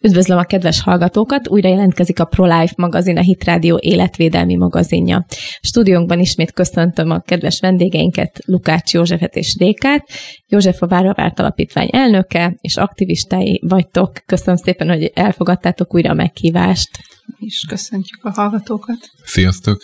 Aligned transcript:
Üdvözlöm 0.00 0.38
a 0.38 0.42
kedves 0.42 0.80
hallgatókat! 0.80 1.48
Újra 1.48 1.68
jelentkezik 1.68 2.20
a 2.20 2.24
ProLife 2.24 2.74
magazin, 2.76 3.16
a 3.16 3.20
Hit 3.20 3.44
Radio 3.44 3.76
életvédelmi 3.80 4.56
magazinja. 4.56 5.26
Stúdiónkban 5.60 6.18
ismét 6.18 6.52
köszöntöm 6.52 7.10
a 7.10 7.20
kedves 7.20 7.60
vendégeinket, 7.60 8.38
Lukács 8.44 8.92
Józsefet 8.92 9.36
és 9.36 9.56
Rékát. 9.58 10.08
József 10.46 10.82
a 10.82 10.86
Váravárt 10.86 11.38
Alapítvány 11.38 11.88
elnöke 11.92 12.56
és 12.60 12.76
aktivistái 12.76 13.60
vagytok. 13.66 14.12
Köszönöm 14.26 14.56
szépen, 14.56 14.88
hogy 14.88 15.10
elfogadtátok 15.14 15.94
újra 15.94 16.10
a 16.10 16.14
meghívást. 16.14 16.90
És 17.38 17.64
köszöntjük 17.68 18.24
a 18.24 18.30
hallgatókat. 18.30 18.98
Sziasztok! 19.24 19.78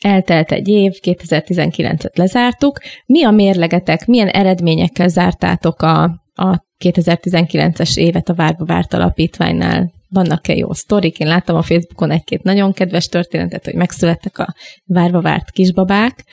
Eltelt 0.00 0.52
egy 0.52 0.68
év, 0.68 0.92
2019-et 1.02 2.16
lezártuk. 2.16 2.78
Mi 3.06 3.24
a 3.24 3.30
mérlegetek, 3.30 4.06
milyen 4.06 4.28
eredményekkel 4.28 5.08
zártátok 5.08 5.82
a, 5.82 6.02
a 6.34 6.65
2019-es 6.84 7.96
évet 7.96 8.28
a 8.28 8.34
Várba 8.34 8.64
Várt 8.64 8.94
Alapítványnál? 8.94 9.92
Vannak-e 10.08 10.54
jó 10.54 10.72
sztorik? 10.72 11.18
Én 11.18 11.26
láttam 11.26 11.56
a 11.56 11.62
Facebookon 11.62 12.10
egy-két 12.10 12.42
nagyon 12.42 12.72
kedves 12.72 13.08
történetet, 13.08 13.64
hogy 13.64 13.74
megszülettek 13.74 14.38
a 14.38 14.54
Várba 14.84 15.20
Várt 15.20 15.50
kisbabák. 15.50 16.24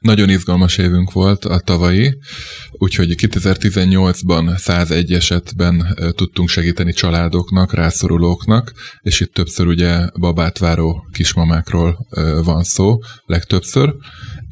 Nagyon 0.00 0.28
izgalmas 0.28 0.78
évünk 0.78 1.12
volt 1.12 1.44
a 1.44 1.58
tavalyi, 1.58 2.18
úgyhogy 2.70 3.14
2018-ban 3.16 4.56
101 4.56 5.12
esetben 5.12 5.96
tudtunk 6.16 6.48
segíteni 6.48 6.92
családoknak, 6.92 7.74
rászorulóknak, 7.74 8.72
és 9.00 9.20
itt 9.20 9.32
többször 9.32 9.66
ugye 9.66 10.06
babát 10.20 10.58
váró 10.58 11.06
kismamákról 11.12 12.06
van 12.44 12.62
szó, 12.62 12.98
legtöbbször, 13.26 13.94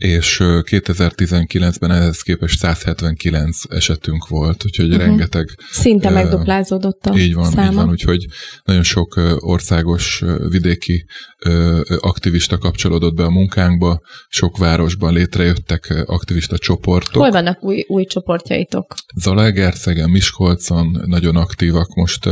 és 0.01 0.39
2019-ben 0.43 1.91
ehhez 1.91 2.21
képest 2.21 2.59
179 2.59 3.59
esetünk 3.69 4.29
volt, 4.29 4.65
úgyhogy 4.65 4.89
uh-huh. 4.89 5.05
rengeteg... 5.05 5.49
Szinte 5.71 6.09
uh, 6.09 6.15
megduplázódott 6.15 7.07
a 7.07 7.19
Így 7.19 7.35
van, 7.35 7.51
száma. 7.51 7.71
így 7.71 7.75
van, 7.75 7.89
úgyhogy 7.89 8.27
nagyon 8.65 8.83
sok 8.83 9.21
országos 9.39 10.24
vidéki 10.49 11.05
uh, 11.47 11.80
aktivista 11.99 12.59
kapcsolódott 12.59 13.15
be 13.15 13.24
a 13.24 13.30
munkánkba, 13.30 14.01
sok 14.29 14.59
városban 14.59 15.13
létrejöttek 15.13 16.02
aktivista 16.07 16.59
csoportok. 16.59 17.23
Hol 17.23 17.30
vannak 17.30 17.65
új, 17.65 17.85
új 17.89 18.05
csoportjaitok? 18.05 18.95
Zalaegerszegen, 19.15 20.11
Miskolcon 20.11 21.02
nagyon 21.07 21.37
aktívak 21.37 21.95
most, 21.95 22.29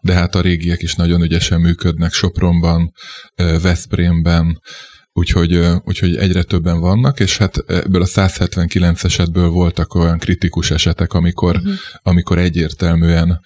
de 0.00 0.12
hát 0.12 0.34
a 0.34 0.40
régiek 0.40 0.82
is 0.82 0.94
nagyon 0.94 1.22
ügyesen 1.22 1.60
működnek, 1.60 2.12
Sopronban, 2.12 2.92
Veszprémben, 3.36 4.60
úgyhogy, 5.18 5.60
úgyhogy 5.84 6.16
egyre 6.16 6.42
többen 6.42 6.80
vannak, 6.80 7.20
és 7.20 7.38
hát 7.38 7.56
ebből 7.66 8.02
a 8.02 8.06
179 8.06 9.04
esetből 9.04 9.48
voltak 9.48 9.94
olyan 9.94 10.18
kritikus 10.18 10.70
esetek, 10.70 11.12
amikor, 11.12 11.56
uh-huh. 11.56 11.72
amikor 12.02 12.38
egyértelműen 12.38 13.40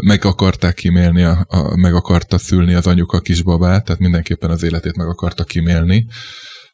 meg 0.00 0.24
akarták 0.24 0.74
kimélni, 0.74 1.22
a, 1.22 1.46
a, 1.48 1.76
meg 1.76 1.94
akarta 1.94 2.38
szülni 2.38 2.74
az 2.74 2.86
anyuka 2.86 3.20
kisbabát, 3.20 3.84
tehát 3.84 4.00
mindenképpen 4.00 4.50
az 4.50 4.62
életét 4.62 4.96
meg 4.96 5.06
akarta 5.06 5.44
kimélni, 5.44 6.06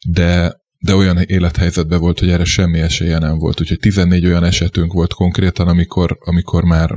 de 0.06 0.58
de 0.82 0.94
olyan 0.94 1.18
élethelyzetben 1.18 2.00
volt, 2.00 2.18
hogy 2.18 2.30
erre 2.30 2.44
semmi 2.44 2.78
esélye 2.78 3.18
nem 3.18 3.38
volt. 3.38 3.60
Úgyhogy 3.60 3.78
14 3.78 4.26
olyan 4.26 4.44
esetünk 4.44 4.92
volt 4.92 5.12
konkrétan, 5.12 5.68
amikor, 5.68 6.18
amikor 6.20 6.64
már 6.64 6.90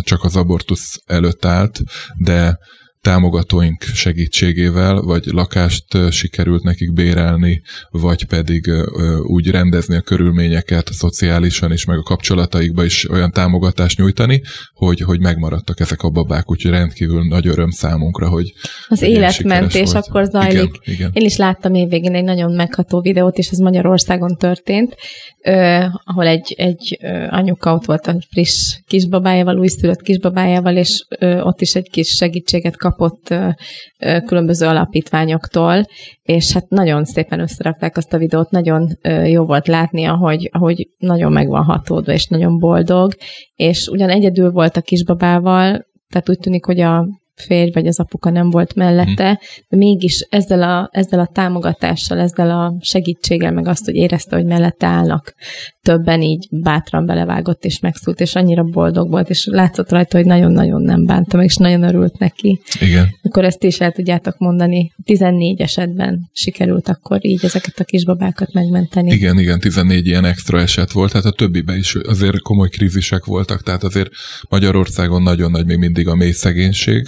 csak 0.00 0.24
az 0.24 0.36
abortusz 0.36 1.02
előtt 1.06 1.44
állt, 1.44 1.80
de 2.16 2.58
támogatóink 3.02 3.82
segítségével, 3.82 5.00
vagy 5.00 5.24
lakást 5.24 5.84
sikerült 6.10 6.62
nekik 6.62 6.92
bérelni, 6.92 7.62
vagy 7.90 8.24
pedig 8.24 8.70
úgy 9.22 9.50
rendezni 9.50 9.96
a 9.96 10.00
körülményeket 10.00 10.92
szociálisan 10.92 11.72
is, 11.72 11.84
meg 11.84 11.98
a 11.98 12.02
kapcsolataikba 12.02 12.84
is 12.84 13.10
olyan 13.10 13.30
támogatást 13.30 13.98
nyújtani, 13.98 14.42
hogy, 14.74 15.00
hogy 15.00 15.20
megmaradtak 15.20 15.80
ezek 15.80 16.02
a 16.02 16.10
babák, 16.10 16.50
úgyhogy 16.50 16.70
rendkívül 16.70 17.24
nagy 17.28 17.46
öröm 17.46 17.70
számunkra, 17.70 18.28
hogy 18.28 18.52
Az 18.88 19.02
életmentés 19.02 19.92
akkor 19.92 20.24
zajlik. 20.24 20.80
Igen, 20.82 20.96
igen. 20.96 21.10
Én 21.12 21.24
is 21.24 21.36
láttam 21.36 21.74
évvégén 21.74 22.14
egy 22.14 22.24
nagyon 22.24 22.52
megható 22.52 23.00
videót, 23.00 23.38
és 23.38 23.48
ez 23.48 23.58
Magyarországon 23.58 24.36
történt, 24.36 24.96
ö, 25.44 25.84
ahol 26.04 26.26
egy, 26.26 26.54
egy 26.56 26.98
anyuka 27.30 27.74
ott 27.74 27.84
volt 27.84 28.06
a 28.06 28.16
friss 28.30 28.78
kisbabájával, 28.86 29.58
újszülött 29.58 30.02
kisbabájával, 30.02 30.76
és 30.76 31.06
ö, 31.18 31.40
ott 31.40 31.60
is 31.60 31.74
egy 31.74 31.90
kis 31.90 32.08
segítséget 32.08 32.76
kapott 32.92 33.34
különböző 34.26 34.66
alapítványoktól, 34.66 35.84
és 36.22 36.52
hát 36.52 36.68
nagyon 36.68 37.04
szépen 37.04 37.40
összerakták 37.40 37.96
azt 37.96 38.12
a 38.12 38.18
videót, 38.18 38.50
nagyon 38.50 38.88
jó 39.24 39.44
volt 39.44 39.66
látni, 39.66 40.04
ahogy, 40.04 40.48
ahogy 40.52 40.88
nagyon 40.98 41.32
meg 41.32 41.48
van 41.48 41.64
hatódva, 41.64 42.12
és 42.12 42.26
nagyon 42.26 42.58
boldog, 42.58 43.12
és 43.54 43.86
ugyan 43.88 44.10
egyedül 44.10 44.50
volt 44.50 44.76
a 44.76 44.80
kisbabával, 44.80 45.86
tehát 46.08 46.28
úgy 46.28 46.38
tűnik, 46.38 46.64
hogy 46.64 46.80
a 46.80 47.06
férj 47.34 47.70
vagy 47.70 47.86
az 47.86 48.00
apuka 48.00 48.30
nem 48.30 48.50
volt 48.50 48.74
mellette, 48.74 49.30
mhm. 49.30 49.40
de 49.68 49.76
mégis 49.76 50.26
ezzel 50.30 50.62
a, 50.62 50.88
ezzel 50.92 51.20
a 51.20 51.30
támogatással, 51.32 52.18
ezzel 52.18 52.50
a 52.50 52.76
segítséggel, 52.80 53.52
meg 53.52 53.68
azt, 53.68 53.84
hogy 53.84 53.94
érezte, 53.94 54.36
hogy 54.36 54.44
mellette 54.44 54.86
állnak, 54.86 55.34
többen 55.82 56.22
így 56.22 56.48
bátran 56.50 57.06
belevágott 57.06 57.64
és 57.64 57.78
megszült, 57.78 58.20
és 58.20 58.34
annyira 58.34 58.62
boldog 58.62 59.10
volt, 59.10 59.30
és 59.30 59.46
látszott 59.50 59.90
rajta, 59.90 60.16
hogy 60.16 60.26
nagyon-nagyon 60.26 60.82
nem 60.82 61.04
bánta 61.04 61.36
meg, 61.36 61.46
és 61.46 61.56
nagyon 61.56 61.82
örült 61.82 62.18
neki. 62.18 62.60
Igen. 62.80 63.06
Akkor 63.22 63.44
ezt 63.44 63.64
is 63.64 63.80
el 63.80 63.92
tudjátok 63.92 64.38
mondani. 64.38 64.92
14 65.04 65.60
esetben 65.60 66.30
sikerült 66.32 66.88
akkor 66.88 67.26
így 67.26 67.44
ezeket 67.44 67.78
a 67.78 67.84
kisbabákat 67.84 68.52
megmenteni. 68.52 69.10
Igen, 69.10 69.38
igen, 69.38 69.60
14 69.60 70.06
ilyen 70.06 70.24
extra 70.24 70.60
eset 70.60 70.92
volt, 70.92 71.12
hát 71.12 71.24
a 71.24 71.30
többiben 71.30 71.76
is 71.76 71.94
azért 71.94 72.40
komoly 72.40 72.68
krízisek 72.68 73.24
voltak, 73.24 73.62
tehát 73.62 73.82
azért 73.82 74.10
Magyarországon 74.48 75.22
nagyon 75.22 75.50
nagy 75.50 75.66
még 75.66 75.78
mindig 75.78 76.08
a 76.08 76.14
mély 76.14 76.30
szegénység, 76.30 77.06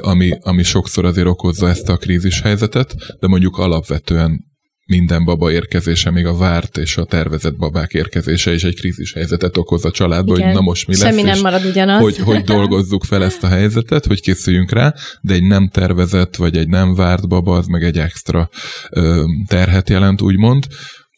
ami, 0.00 0.38
ami 0.40 0.62
sokszor 0.62 1.04
azért 1.04 1.26
okozza 1.26 1.68
ezt 1.68 1.88
a 1.88 1.96
krízis 1.96 2.40
helyzetet, 2.40 2.94
de 3.20 3.26
mondjuk 3.26 3.58
alapvetően 3.58 4.48
minden 4.90 5.24
baba 5.24 5.52
érkezése, 5.52 6.10
még 6.10 6.26
a 6.26 6.36
várt 6.36 6.76
és 6.76 6.96
a 6.96 7.04
tervezett 7.04 7.56
babák 7.56 7.92
érkezése 7.92 8.54
is 8.54 8.64
egy 8.64 8.74
krízis 8.74 9.12
helyzetet 9.12 9.56
okoz 9.56 9.84
a 9.84 9.90
családba, 9.90 10.34
Igen. 10.34 10.46
hogy 10.46 10.54
na 10.54 10.60
most 10.60 10.86
mi 10.86 10.96
lesz. 10.96 11.02
Semmi 11.02 11.22
nem 11.22 11.40
marad 11.40 11.64
ugyanaz. 11.64 12.02
Hogy, 12.02 12.18
hogy 12.18 12.44
dolgozzuk 12.54 13.04
fel 13.04 13.24
ezt 13.24 13.42
a 13.42 13.48
helyzetet, 13.48 14.06
hogy 14.06 14.20
készüljünk 14.20 14.72
rá, 14.72 14.94
de 15.20 15.34
egy 15.34 15.42
nem 15.42 15.68
tervezett, 15.68 16.36
vagy 16.36 16.56
egy 16.56 16.68
nem 16.68 16.94
várt 16.94 17.28
baba, 17.28 17.56
az 17.56 17.66
meg 17.66 17.82
egy 17.82 17.98
extra 17.98 18.48
ö, 18.90 19.24
terhet 19.46 19.88
jelent, 19.88 20.22
úgymond 20.22 20.66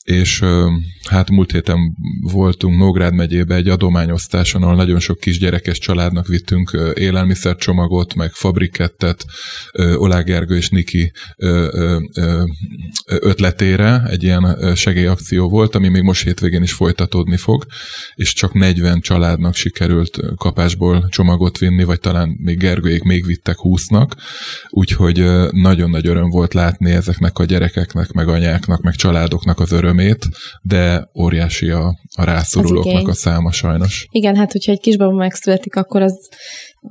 és 0.03 0.45
hát 1.09 1.31
múlt 1.31 1.53
héten 1.53 1.79
voltunk 2.21 2.79
Nógrád 2.79 3.15
megyébe 3.15 3.55
egy 3.55 3.69
adományosztáson, 3.69 4.63
ahol 4.63 4.75
nagyon 4.75 5.01
sok 5.01 5.21
kisgyerekes 5.21 5.79
családnak 5.79 6.27
vittünk 6.27 6.79
élelmiszercsomagot, 6.95 8.15
meg 8.15 8.33
fabrikettet, 8.33 9.25
Olá 9.97 10.21
Gergő 10.21 10.57
és 10.57 10.69
Niki 10.69 11.13
ötletére. 13.07 14.03
Egy 14.11 14.23
ilyen 14.23 14.75
segélyakció 14.75 15.49
volt, 15.49 15.75
ami 15.75 15.89
még 15.89 16.03
most 16.03 16.25
hétvégén 16.25 16.63
is 16.63 16.73
folytatódni 16.73 17.37
fog, 17.37 17.67
és 18.15 18.33
csak 18.33 18.53
40 18.53 19.01
családnak 19.01 19.55
sikerült 19.55 20.21
kapásból 20.37 21.09
csomagot 21.11 21.59
vinni, 21.59 21.85
vagy 21.85 22.01
talán 22.01 22.37
még 22.43 22.59
Gergőjék 22.59 23.03
még 23.03 23.27
vittek 23.27 23.57
20-nak, 23.59 24.11
úgyhogy 24.71 25.27
nagyon 25.51 25.91
nagy 25.91 26.07
öröm 26.07 26.29
volt 26.29 26.55
látni 26.55 26.91
ezeknek 26.91 27.39
a 27.39 27.45
gyerekeknek, 27.45 28.13
meg 28.13 28.29
anyáknak, 28.29 28.83
meg 28.83 28.95
családoknak 28.95 29.61
az 29.61 29.73
öröm 29.73 29.92
örömét, 29.93 30.27
de 30.63 31.09
óriási 31.19 31.71
a, 31.71 31.95
a 32.17 32.25
rászorulóknak 32.25 33.09
a 33.09 33.15
száma 33.15 33.53
sajnos. 33.53 34.07
Igen, 34.11 34.37
hát 34.37 34.53
hogyha 34.53 34.73
egy 34.73 34.81
kisbaba 34.81 35.13
megszületik, 35.13 35.77
akkor 35.77 36.03
az, 36.03 36.29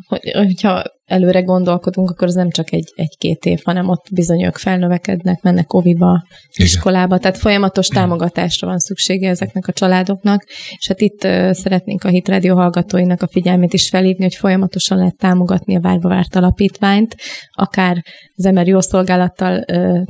hogy, 0.08 0.32
hogyha 0.34 0.84
előre 1.06 1.42
gondolkodunk, 1.42 2.10
akkor 2.10 2.28
az 2.28 2.34
nem 2.34 2.50
csak 2.50 2.72
egy, 2.72 2.92
egy-két 2.96 3.46
év, 3.46 3.60
hanem 3.64 3.90
ott 3.90 4.06
bizony 4.12 4.44
ők 4.44 4.58
felnövekednek, 4.58 5.42
mennek 5.42 5.74
oviba, 5.74 6.24
Igen. 6.54 6.68
iskolába, 6.68 7.18
tehát 7.18 7.38
folyamatos 7.38 7.88
támogatásra 7.88 8.68
van 8.68 8.80
szüksége 8.80 9.30
ezeknek 9.30 9.68
a 9.68 9.72
családoknak, 9.72 10.44
és 10.78 10.88
hát 10.88 11.02
itt 11.02 11.24
uh, 11.24 11.52
szeretnénk 11.52 12.04
a 12.04 12.10
Hit 12.10 12.28
Radio 12.28 12.56
hallgatóinak 12.56 13.22
a 13.22 13.28
figyelmét 13.28 13.74
is 13.74 13.90
felhívni, 13.90 14.24
hogy 14.24 14.36
folyamatosan 14.36 14.98
lehet 14.98 15.18
támogatni 15.18 15.76
a 15.76 15.82
Várba 15.82 16.10
Várt 16.10 16.36
Alapítványt, 16.36 17.16
akár 17.52 18.04
az 18.36 18.68
jó 18.68 18.80
szolgálattal 18.80 19.66
uh, 19.72 20.02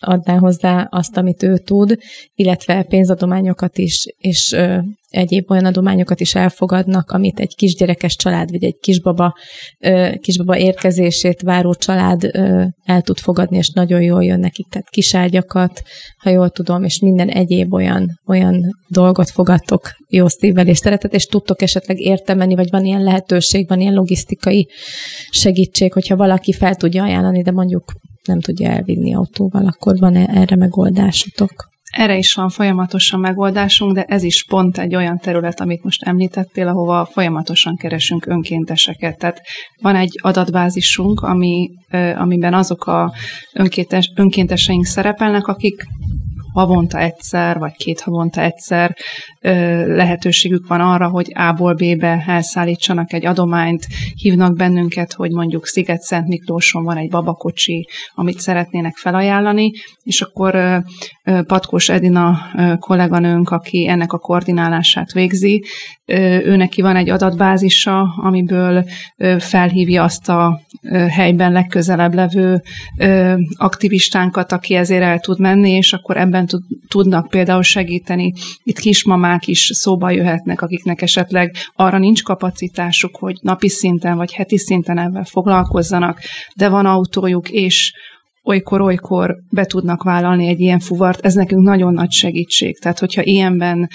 adná 0.00 0.38
hozzá 0.38 0.86
azt, 0.90 1.16
amit 1.16 1.42
ő 1.42 1.58
tud, 1.58 1.96
illetve 2.34 2.82
pénzadományokat 2.82 3.78
is, 3.78 4.04
és 4.18 4.52
ö, 4.52 4.78
egyéb 5.08 5.50
olyan 5.50 5.64
adományokat 5.64 6.20
is 6.20 6.34
elfogadnak, 6.34 7.10
amit 7.10 7.40
egy 7.40 7.54
kisgyerekes 7.54 8.16
család, 8.16 8.50
vagy 8.50 8.64
egy 8.64 8.76
kisbaba, 8.80 9.34
ö, 9.78 10.10
kisbaba 10.20 10.58
érkezését 10.58 11.40
váró 11.40 11.74
család 11.74 12.24
ö, 12.24 12.64
el 12.84 13.02
tud 13.02 13.18
fogadni, 13.18 13.56
és 13.56 13.70
nagyon 13.70 14.02
jól 14.02 14.24
jön 14.24 14.40
nekik. 14.40 14.66
Tehát 14.66 14.88
kiságyakat, 14.88 15.82
ha 16.18 16.30
jól 16.30 16.50
tudom, 16.50 16.84
és 16.84 17.00
minden 17.00 17.28
egyéb 17.28 17.72
olyan, 17.72 18.20
olyan 18.26 18.60
dolgot 18.88 19.30
fogadtok 19.30 19.90
jó 20.08 20.28
szívvel 20.28 20.66
és 20.66 20.78
szeretet, 20.78 21.14
és 21.14 21.26
tudtok 21.26 21.62
esetleg 21.62 21.98
értemeni, 21.98 22.54
vagy 22.54 22.70
van 22.70 22.84
ilyen 22.84 23.02
lehetőség, 23.02 23.68
van 23.68 23.80
ilyen 23.80 23.94
logisztikai 23.94 24.68
segítség, 25.30 25.92
hogyha 25.92 26.16
valaki 26.16 26.52
fel 26.52 26.74
tudja 26.74 27.02
ajánlani, 27.02 27.42
de 27.42 27.50
mondjuk 27.50 27.84
nem 28.26 28.40
tudja 28.40 28.70
elvinni 28.70 29.14
autóval, 29.14 29.66
akkor 29.66 29.98
van 29.98 30.16
erre 30.16 30.56
megoldásotok? 30.56 31.68
Erre 31.90 32.16
is 32.16 32.34
van 32.34 32.48
folyamatosan 32.48 33.20
megoldásunk, 33.20 33.92
de 33.92 34.02
ez 34.04 34.22
is 34.22 34.44
pont 34.44 34.78
egy 34.78 34.94
olyan 34.94 35.18
terület, 35.18 35.60
amit 35.60 35.82
most 35.82 36.02
említettél, 36.02 36.68
ahova 36.68 37.04
folyamatosan 37.04 37.76
keresünk 37.76 38.26
önkénteseket. 38.26 39.18
Tehát 39.18 39.40
van 39.82 39.96
egy 39.96 40.18
adatbázisunk, 40.22 41.20
ami, 41.20 41.70
amiben 42.16 42.54
azok 42.54 42.86
a 42.86 43.14
önkéntes, 43.52 44.12
önkénteseink 44.16 44.84
szerepelnek, 44.84 45.46
akik 45.46 45.86
havonta 46.52 46.98
egyszer, 46.98 47.58
vagy 47.58 47.72
két 47.72 48.00
havonta 48.00 48.40
egyszer 48.40 48.96
lehetőségük 49.86 50.66
van 50.66 50.80
arra, 50.80 51.08
hogy 51.08 51.32
A-ból 51.34 51.74
B-be 51.74 52.24
elszállítsanak 52.26 53.12
egy 53.12 53.26
adományt, 53.26 53.86
hívnak 54.14 54.56
bennünket, 54.56 55.12
hogy 55.12 55.30
mondjuk 55.30 55.66
Sziget-Szent 55.66 56.28
Miklóson 56.28 56.84
van 56.84 56.96
egy 56.96 57.10
babakocsi, 57.10 57.88
amit 58.14 58.40
szeretnének 58.40 58.96
felajánlani, 58.96 59.72
és 60.02 60.20
akkor 60.20 60.82
Patkós 61.46 61.88
Edina 61.88 62.38
kolléganőnk, 62.78 63.50
aki 63.50 63.88
ennek 63.88 64.12
a 64.12 64.18
koordinálását 64.18 65.12
végzi, 65.12 65.64
ő 66.44 66.56
neki 66.56 66.82
van 66.82 66.96
egy 66.96 67.10
adatbázisa, 67.10 68.00
amiből 68.16 68.84
felhívja 69.38 70.02
azt 70.02 70.28
a 70.28 70.60
helyben 71.08 71.52
legközelebb 71.52 72.14
levő 72.14 72.62
aktivistánkat, 73.56 74.52
aki 74.52 74.74
ezért 74.74 75.02
el 75.02 75.18
tud 75.18 75.40
menni, 75.40 75.70
és 75.70 75.92
akkor 75.92 76.16
ebben 76.16 76.48
tudnak 76.88 77.28
például 77.28 77.62
segíteni. 77.62 78.32
Itt 78.62 78.78
kismamák 78.78 79.46
is 79.46 79.70
szóba 79.74 80.10
jöhetnek, 80.10 80.62
akiknek 80.62 81.02
esetleg 81.02 81.54
arra 81.74 81.98
nincs 81.98 82.22
kapacitásuk, 82.22 83.16
hogy 83.16 83.38
napi 83.42 83.68
szinten 83.68 84.16
vagy 84.16 84.32
heti 84.32 84.58
szinten 84.58 84.98
ebben 84.98 85.24
foglalkozzanak, 85.24 86.18
de 86.56 86.68
van 86.68 86.86
autójuk, 86.86 87.50
és 87.50 87.92
olykor-olykor 88.50 89.36
be 89.50 89.64
tudnak 89.64 90.02
vállalni 90.02 90.46
egy 90.46 90.60
ilyen 90.60 90.78
fuvart, 90.78 91.24
ez 91.24 91.34
nekünk 91.34 91.62
nagyon 91.62 91.92
nagy 91.94 92.10
segítség. 92.10 92.78
Tehát, 92.78 92.98
hogyha 92.98 93.22
ilyenben 93.22 93.88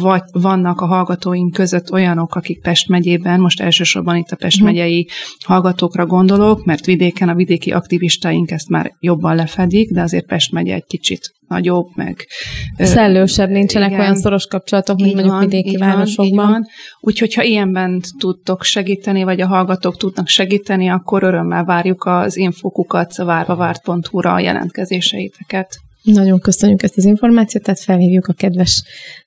vagy 0.00 0.22
vannak 0.32 0.80
a 0.80 0.86
hallgatóink 0.86 1.52
között 1.52 1.92
olyanok, 1.92 2.34
akik 2.34 2.60
Pest 2.60 2.88
megyében, 2.88 3.40
most 3.40 3.60
elsősorban 3.60 4.16
itt 4.16 4.30
a 4.30 4.36
Pest 4.36 4.60
uh-huh. 4.60 4.72
megyei 4.72 5.08
hallgatókra 5.44 6.06
gondolok, 6.06 6.64
mert 6.64 6.84
vidéken 6.86 7.28
a 7.28 7.34
vidéki 7.34 7.70
aktivistáink 7.70 8.50
ezt 8.50 8.68
már 8.68 8.92
jobban 9.00 9.36
lefedik, 9.36 9.90
de 9.92 10.00
azért 10.00 10.26
Pest 10.26 10.52
megye 10.52 10.74
egy 10.74 10.86
kicsit 10.86 11.35
nagyobb, 11.48 11.86
meg... 11.94 12.26
Szellősebb, 12.76 13.50
nincsenek 13.50 13.88
igen, 13.88 14.00
olyan 14.00 14.16
szoros 14.16 14.46
kapcsolatok, 14.46 14.96
mint 14.96 15.14
mondjuk 15.14 15.34
van, 15.34 15.48
vidéki 15.48 15.76
városokban. 15.76 16.50
Van, 16.50 16.66
Úgyhogy, 17.00 17.34
ha 17.34 17.42
ilyenben 17.42 18.02
tudtok 18.18 18.62
segíteni, 18.62 19.22
vagy 19.22 19.40
a 19.40 19.46
hallgatók 19.46 19.96
tudnak 19.96 20.28
segíteni, 20.28 20.88
akkor 20.88 21.22
örömmel 21.22 21.64
várjuk 21.64 22.04
az 22.04 22.36
infokukat 22.36 23.16
várvavárt.hu-ra 23.16 24.32
a 24.32 24.40
jelentkezéseiteket. 24.40 25.78
Nagyon 26.02 26.40
köszönjük 26.40 26.82
ezt 26.82 26.96
az 26.96 27.04
információt, 27.04 27.64
tehát 27.64 27.80
felhívjuk 27.80 28.26
a 28.26 28.32
kedves 28.32 28.82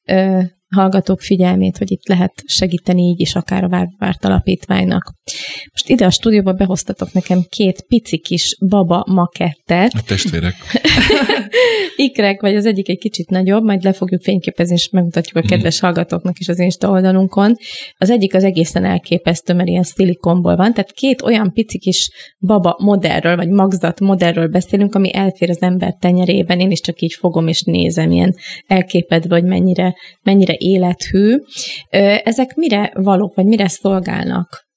ö, 0.05 0.39
hallgatók 0.75 1.21
figyelmét, 1.21 1.77
hogy 1.77 1.91
itt 1.91 2.07
lehet 2.07 2.33
segíteni 2.45 3.01
így 3.01 3.19
is 3.19 3.35
akár 3.35 3.63
a 3.63 3.69
Várvárt 3.69 4.25
Alapítványnak. 4.25 5.13
Most 5.71 5.89
ide 5.89 6.05
a 6.05 6.09
stúdióba 6.09 6.53
behoztatok 6.53 7.13
nekem 7.13 7.41
két 7.49 7.81
pici 7.87 8.17
kis 8.17 8.55
baba 8.69 9.05
makettet. 9.07 9.93
A 9.93 10.01
testvérek. 10.05 10.55
Ikrek, 11.95 12.41
vagy 12.41 12.55
az 12.55 12.65
egyik 12.65 12.89
egy 12.89 12.97
kicsit 12.97 13.29
nagyobb, 13.29 13.63
majd 13.63 13.83
le 13.83 13.93
fogjuk 13.93 14.21
fényképezni, 14.21 14.73
és 14.73 14.89
megmutatjuk 14.89 15.43
a 15.43 15.47
kedves 15.47 15.77
mm. 15.77 15.85
hallgatóknak 15.85 16.39
is 16.39 16.47
az 16.47 16.59
Insta 16.59 16.89
oldalunkon. 16.89 17.55
Az 17.97 18.09
egyik 18.09 18.35
az 18.35 18.43
egészen 18.43 18.85
elképesztő, 18.85 19.53
mert 19.53 19.67
ilyen 19.67 19.83
szilikonból 19.83 20.55
van, 20.55 20.73
tehát 20.73 20.91
két 20.91 21.21
olyan 21.21 21.53
pici 21.53 21.77
kis 21.77 22.09
baba 22.39 22.75
modellről, 22.79 23.35
vagy 23.35 23.49
magzat 23.49 23.99
modellről 23.99 24.47
beszélünk, 24.47 24.95
ami 24.95 25.15
elfér 25.15 25.49
az 25.49 25.61
ember 25.61 25.93
tenyerében. 25.99 26.59
Én 26.59 26.71
is 26.71 26.79
csak 26.79 27.01
így 27.01 27.13
fogom 27.13 27.47
és 27.47 27.61
nézem, 27.61 28.11
ilyen 28.11 28.35
elképedve, 28.67 29.35
hogy 29.35 29.43
mennyire, 29.43 29.95
mennyire 30.21 30.53
élethű. 30.61 31.37
Ezek 32.23 32.55
mire 32.55 32.91
valók, 32.93 33.35
vagy 33.35 33.45
mire 33.45 33.67
szolgálnak? 33.67 34.67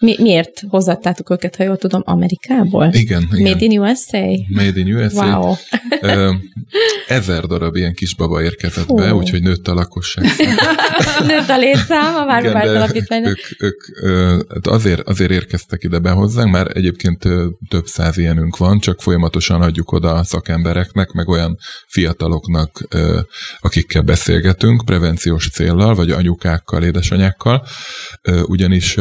Mi, 0.00 0.16
miért 0.20 0.62
hozattátok 0.68 1.30
őket, 1.30 1.56
ha 1.56 1.64
jól 1.64 1.76
tudom, 1.76 2.02
Amerikából? 2.04 2.90
Igen. 2.92 3.28
igen. 3.32 3.52
Made 3.52 3.64
in 3.64 3.80
USA? 3.80 4.24
Made 4.48 4.80
in 4.80 4.94
USA. 4.94 5.38
Wow. 5.38 5.54
Ezer 7.08 7.44
darab 7.44 7.76
ilyen 7.76 7.94
kis 7.94 8.14
baba 8.14 8.42
érkezett 8.42 8.84
Fú. 8.84 8.94
be, 8.94 9.14
úgyhogy 9.14 9.42
nőtt 9.42 9.68
a 9.68 9.74
lakosság. 9.74 10.24
nőtt 11.26 11.48
a 11.48 11.58
létszám 11.58 12.14
a 12.14 12.24
Várvárt 12.24 12.68
alapítványnak. 12.68 13.38
Ők, 13.58 13.82
ők 13.98 14.66
azért, 14.66 15.08
azért 15.08 15.30
érkeztek 15.30 15.82
ide 15.84 15.98
be 15.98 16.10
hozzánk, 16.10 16.52
mert 16.52 16.76
egyébként 16.76 17.22
több 17.68 17.86
száz 17.86 18.18
ilyenünk 18.18 18.56
van, 18.56 18.78
csak 18.78 19.02
folyamatosan 19.02 19.62
adjuk 19.62 19.92
oda 19.92 20.14
a 20.14 20.24
szakembereknek, 20.24 21.12
meg 21.12 21.28
olyan 21.28 21.56
fiataloknak, 21.86 22.88
akikkel 23.58 24.02
beszélgetünk, 24.02 24.84
prevenciós 24.84 25.50
céllal, 25.50 25.94
vagy 25.94 26.10
anyukákkal, 26.10 26.82
édesanyákkal, 26.82 27.66
ugyanis 28.46 28.96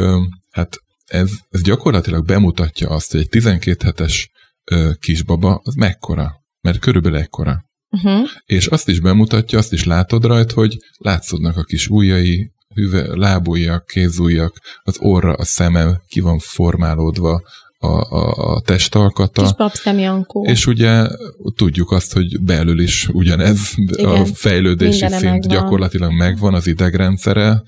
hát 0.52 0.78
ez, 1.08 1.32
ez 1.50 1.62
gyakorlatilag 1.62 2.26
bemutatja 2.26 2.90
azt, 2.90 3.12
hogy 3.12 3.20
egy 3.20 3.30
12 3.30 3.86
hetes 3.86 4.30
ö, 4.72 4.92
kisbaba 5.00 5.62
az 5.64 5.74
mekkora, 5.74 6.32
mert 6.62 6.80
körülbelül 6.80 7.18
ekkora. 7.18 7.66
Uh-huh. 7.90 8.28
És 8.46 8.68
azt 8.68 8.88
is 8.88 9.00
bemutatja, 9.00 9.58
azt 9.58 9.74
is 9.74 9.84
látod 9.84 10.26
rajta, 10.26 10.54
hogy 10.54 10.78
látszódnak 10.98 11.58
a 11.58 11.64
kis 11.64 11.88
ujjai, 11.88 12.52
hüve, 12.74 13.16
lábujjak, 13.16 13.86
kézujjak, 13.86 14.62
az 14.84 14.98
orra, 15.00 15.34
a 15.34 15.44
szeme 15.44 16.02
ki 16.08 16.20
van 16.20 16.40
formálódva, 16.40 17.42
a, 17.80 17.88
a, 17.88 18.54
a 18.56 18.62
testalkata. 18.62 19.70
Kis 19.72 19.86
Jankó. 19.86 20.44
És 20.46 20.68
ugye 20.68 21.08
tudjuk 21.56 21.92
azt, 21.92 22.14
hogy 22.14 22.42
belül 22.42 22.80
is 22.80 23.08
ugyanez 23.08 23.60
Igen, 23.76 24.10
a 24.10 24.26
fejlődési 24.26 24.98
szint 25.08 25.22
megvan. 25.22 25.40
gyakorlatilag 25.40 26.12
megvan, 26.12 26.54
az 26.54 26.68
idegrendszere, 26.68 27.64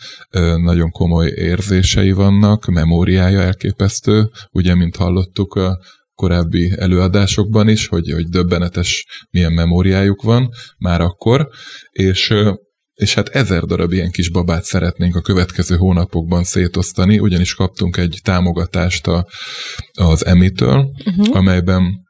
nagyon 0.64 0.92
komoly 0.92 1.28
érzései 1.36 2.12
vannak, 2.12 2.66
memóriája 2.66 3.42
elképesztő, 3.42 4.30
ugye, 4.52 4.76
mint 4.76 4.96
hallottuk 4.96 5.54
a 5.56 5.80
korábbi 6.16 6.74
előadásokban 6.78 7.70
is, 7.70 7.88
hogy, 7.88 8.12
hogy 8.12 8.28
döbbenetes 8.28 9.06
milyen 9.30 9.54
memóriájuk 9.54 10.22
van 10.22 10.50
már 10.78 11.02
akkor, 11.02 11.50
és 11.92 12.34
és 13.00 13.13
hát 13.13 13.30
ezer 13.30 13.63
darab 13.63 13.92
ilyen 13.92 14.12
kis 14.12 14.30
babát 14.30 14.63
szeretnénk 14.63 15.16
a 15.16 15.22
következő 15.22 15.75
hónapokban 15.75 16.44
szétosztani, 16.44 17.19
ugyanis 17.19 17.54
kaptunk 17.54 17.98
egy 17.98 18.19
támogatást 18.24 19.07
a, 19.07 19.28
az 19.92 20.25
EMI-től, 20.25 20.92
uh-huh. 21.06 21.36
amelyben 21.36 22.07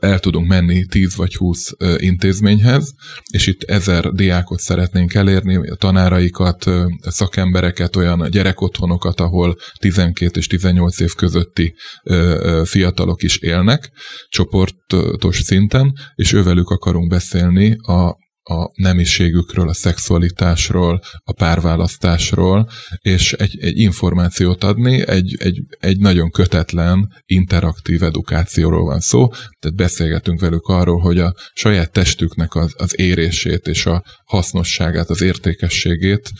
el 0.00 0.18
tudunk 0.18 0.48
menni 0.48 0.84
10 0.84 1.16
vagy 1.16 1.34
20 1.34 1.70
intézményhez, 1.96 2.92
és 3.30 3.46
itt 3.46 3.62
ezer 3.62 4.10
diákot 4.10 4.58
szeretnénk 4.58 5.14
elérni, 5.14 5.76
tanáraikat, 5.78 6.64
szakembereket, 7.00 7.96
olyan 7.96 8.30
gyerekotthonokat, 8.30 9.20
ahol 9.20 9.56
12 9.80 10.38
és 10.38 10.46
18 10.46 11.00
év 11.00 11.12
közötti 11.14 11.74
fiatalok 12.64 13.22
is 13.22 13.36
élnek, 13.36 13.90
csoportos 14.28 15.40
szinten, 15.42 15.92
és 16.14 16.32
ővelük 16.32 16.68
akarunk 16.68 17.10
beszélni 17.10 17.76
a 17.76 18.24
a 18.48 18.70
nemiségükről, 18.74 19.68
a 19.68 19.74
szexualitásról, 19.74 21.00
a 21.24 21.32
párválasztásról, 21.32 22.70
és 23.00 23.32
egy, 23.32 23.58
egy 23.60 23.78
információt 23.78 24.64
adni, 24.64 25.06
egy, 25.06 25.36
egy, 25.38 25.62
egy 25.80 25.98
nagyon 25.98 26.30
kötetlen, 26.30 27.12
interaktív 27.26 28.02
edukációról 28.02 28.84
van 28.84 29.00
szó, 29.00 29.28
tehát 29.28 29.76
beszélgetünk 29.76 30.40
velük 30.40 30.66
arról, 30.66 31.00
hogy 31.00 31.18
a 31.18 31.34
saját 31.54 31.92
testüknek 31.92 32.54
az, 32.54 32.74
az 32.76 32.98
érését 32.98 33.66
és 33.66 33.86
a 33.86 34.04
hasznosságát, 34.24 35.10
az 35.10 35.22
értékességét 35.22 36.30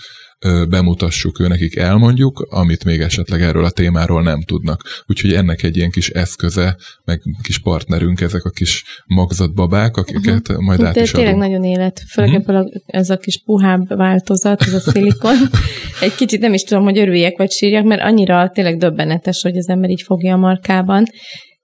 bemutassuk, 0.69 1.41
ő 1.41 1.47
nekik 1.47 1.77
elmondjuk, 1.77 2.47
amit 2.51 2.85
még 2.85 3.01
esetleg 3.01 3.43
erről 3.43 3.65
a 3.65 3.71
témáról 3.71 4.23
nem 4.23 4.43
tudnak. 4.43 4.83
Úgyhogy 5.07 5.33
ennek 5.33 5.63
egy 5.63 5.77
ilyen 5.77 5.91
kis 5.91 6.09
eszköze, 6.09 6.77
meg 7.05 7.23
kis 7.43 7.59
partnerünk 7.59 8.21
ezek 8.21 8.45
a 8.45 8.51
kis 8.51 8.85
magzatbabák, 9.07 9.97
akiket 9.97 10.49
uh-huh. 10.49 10.65
majd 10.65 10.83
át 10.83 10.95
De 10.95 11.01
is 11.01 11.11
tényleg 11.11 11.35
adunk. 11.35 11.47
nagyon 11.49 11.65
élet, 11.65 12.03
főleg 12.09 12.41
uh-huh. 12.41 12.67
ez 12.87 13.11
a 13.11 13.17
kis 13.17 13.43
puhább 13.45 13.97
változat, 13.97 14.63
ez 14.63 14.75
a 14.75 14.81
szilikon. 14.81 15.37
egy 16.01 16.15
kicsit 16.15 16.41
nem 16.41 16.53
is 16.53 16.63
tudom, 16.63 16.85
hogy 16.85 16.99
örüljek 16.99 17.37
vagy 17.37 17.51
sírjak, 17.51 17.85
mert 17.85 18.03
annyira 18.03 18.51
tényleg 18.55 18.79
döbbenetes, 18.79 19.43
hogy 19.43 19.57
az 19.57 19.69
ember 19.69 19.91
így 19.91 20.03
fogja 20.03 20.35
a 20.35 20.39
markában. 20.39 21.05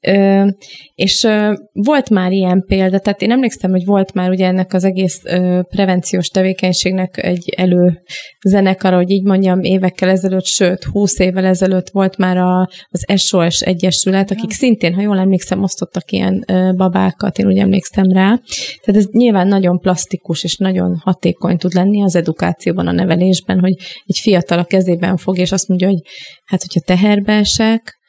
Ö, 0.07 0.47
és 0.95 1.25
ö, 1.25 1.53
volt 1.73 2.11
már 2.11 2.33
ilyen 2.33 2.65
példa, 2.67 2.99
tehát 2.99 3.23
én 3.23 3.31
emlékszem, 3.31 3.71
hogy 3.71 3.85
volt 3.85 4.15
már 4.15 4.31
ugye 4.31 4.47
ennek 4.47 4.73
az 4.73 4.85
egész 4.85 5.21
ö, 5.25 5.61
prevenciós 5.69 6.29
tevékenységnek 6.29 7.25
egy 7.25 7.55
előzenekar, 7.57 8.93
hogy 8.93 9.11
így 9.11 9.25
mondjam, 9.25 9.61
évekkel 9.61 10.09
ezelőtt, 10.09 10.45
sőt, 10.45 10.85
húsz 10.85 11.19
évvel 11.19 11.45
ezelőtt 11.45 11.91
volt 11.91 12.17
már 12.17 12.37
a, 12.37 12.69
az 12.89 13.21
SOS 13.21 13.61
Egyesület, 13.61 14.31
akik 14.31 14.51
ja. 14.51 14.57
szintén, 14.57 14.95
ha 14.95 15.01
jól 15.03 15.19
emlékszem, 15.19 15.63
osztottak 15.63 16.11
ilyen 16.11 16.45
ö, 16.47 16.71
babákat, 16.77 17.39
én 17.39 17.47
úgy 17.47 17.59
emlékszem 17.59 18.13
rá. 18.13 18.41
Tehát 18.85 19.01
ez 19.01 19.07
nyilván 19.11 19.49
nagyon 19.49 19.79
plastikus 19.79 20.45
és 20.45 20.57
nagyon 20.57 21.01
hatékony 21.03 21.57
tud 21.57 21.73
lenni 21.73 22.03
az 22.03 22.17
edukációban, 22.17 22.87
a 22.87 22.93
nevelésben, 22.93 23.61
hogy 23.61 23.75
egy 24.07 24.19
fiatal 24.23 24.59
a 24.59 24.65
kezében 24.65 25.17
fog, 25.17 25.39
és 25.39 25.53
azt 25.53 25.69
mondja, 25.69 25.89
hogy 25.89 26.01
hát, 26.45 26.61
hogyha 26.61 26.81
teherbe 26.81 27.33
esek, 27.33 28.01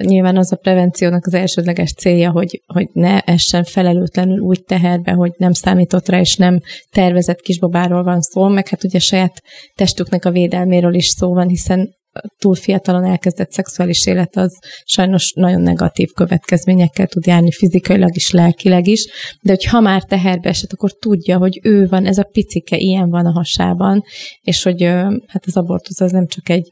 nyilván 0.00 0.36
az 0.36 0.52
a 0.52 0.56
prevenciónak 0.56 1.26
az 1.26 1.34
elsődleges 1.34 1.92
célja, 1.92 2.30
hogy, 2.30 2.62
hogy 2.66 2.88
ne 2.92 3.20
essen 3.20 3.64
felelőtlenül 3.64 4.38
úgy 4.38 4.64
teherbe, 4.64 5.12
hogy 5.12 5.32
nem 5.36 5.52
számított 5.52 6.08
rá, 6.08 6.20
és 6.20 6.36
nem 6.36 6.60
tervezett 6.90 7.40
kisbabáról 7.40 8.02
van 8.02 8.20
szó, 8.20 8.48
meg 8.48 8.68
hát 8.68 8.84
ugye 8.84 8.98
saját 8.98 9.42
testüknek 9.74 10.24
a 10.24 10.30
védelméről 10.30 10.94
is 10.94 11.06
szó 11.06 11.34
van, 11.34 11.48
hiszen 11.48 11.98
túl 12.38 12.54
fiatalon 12.54 13.04
elkezdett 13.04 13.50
szexuális 13.50 14.06
élet 14.06 14.36
az 14.36 14.58
sajnos 14.84 15.32
nagyon 15.32 15.60
negatív 15.60 16.08
következményekkel 16.14 17.06
tud 17.06 17.26
járni 17.26 17.52
fizikailag 17.52 18.16
is, 18.16 18.30
lelkileg 18.30 18.86
is, 18.86 19.06
de 19.42 19.50
hogy 19.50 19.64
ha 19.64 19.80
már 19.80 20.04
teherbe 20.04 20.48
esett, 20.48 20.72
akkor 20.72 20.92
tudja, 20.92 21.38
hogy 21.38 21.60
ő 21.62 21.86
van, 21.86 22.06
ez 22.06 22.18
a 22.18 22.28
picike, 22.32 22.76
ilyen 22.76 23.10
van 23.10 23.26
a 23.26 23.32
hasában, 23.32 24.02
és 24.42 24.62
hogy 24.62 24.82
hát 25.26 25.44
az 25.46 25.56
abortusz 25.56 26.00
az 26.00 26.12
nem 26.12 26.26
csak 26.26 26.48
egy, 26.48 26.68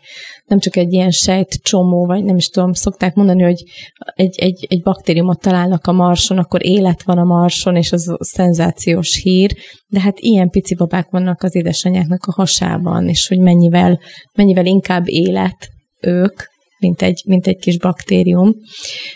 nem 0.47 0.59
csak 0.59 0.77
egy 0.77 0.93
ilyen 0.93 1.11
sejt 1.11 1.59
csomó, 1.63 2.07
vagy 2.07 2.25
nem 2.25 2.37
is 2.37 2.49
tudom, 2.49 2.73
szokták 2.73 3.15
mondani, 3.15 3.43
hogy 3.43 3.63
egy, 4.15 4.39
egy, 4.39 4.67
egy 4.69 4.83
baktériumot 4.83 5.41
találnak 5.41 5.87
a 5.87 5.93
marson, 5.93 6.39
akkor 6.39 6.67
élet 6.67 7.03
van 7.03 7.19
a 7.19 7.25
marson, 7.25 7.77
és 7.77 7.93
az 7.93 8.17
szenzációs 8.19 9.21
hír, 9.23 9.57
de 9.89 10.01
hát 10.01 10.19
ilyen 10.19 10.49
pici 10.49 10.75
babák 10.75 11.11
vannak 11.11 11.43
az 11.43 11.55
édesanyáknak 11.55 12.25
a 12.25 12.33
hasában, 12.33 13.09
és 13.09 13.29
hogy 13.29 13.39
mennyivel, 13.39 14.01
mennyivel 14.35 14.67
inkább 14.67 15.09
élet 15.09 15.69
ők, 16.01 16.43
mint 16.79 17.03
egy, 17.03 17.23
mint 17.27 17.47
egy 17.47 17.57
kis 17.57 17.79
baktérium. 17.79 18.55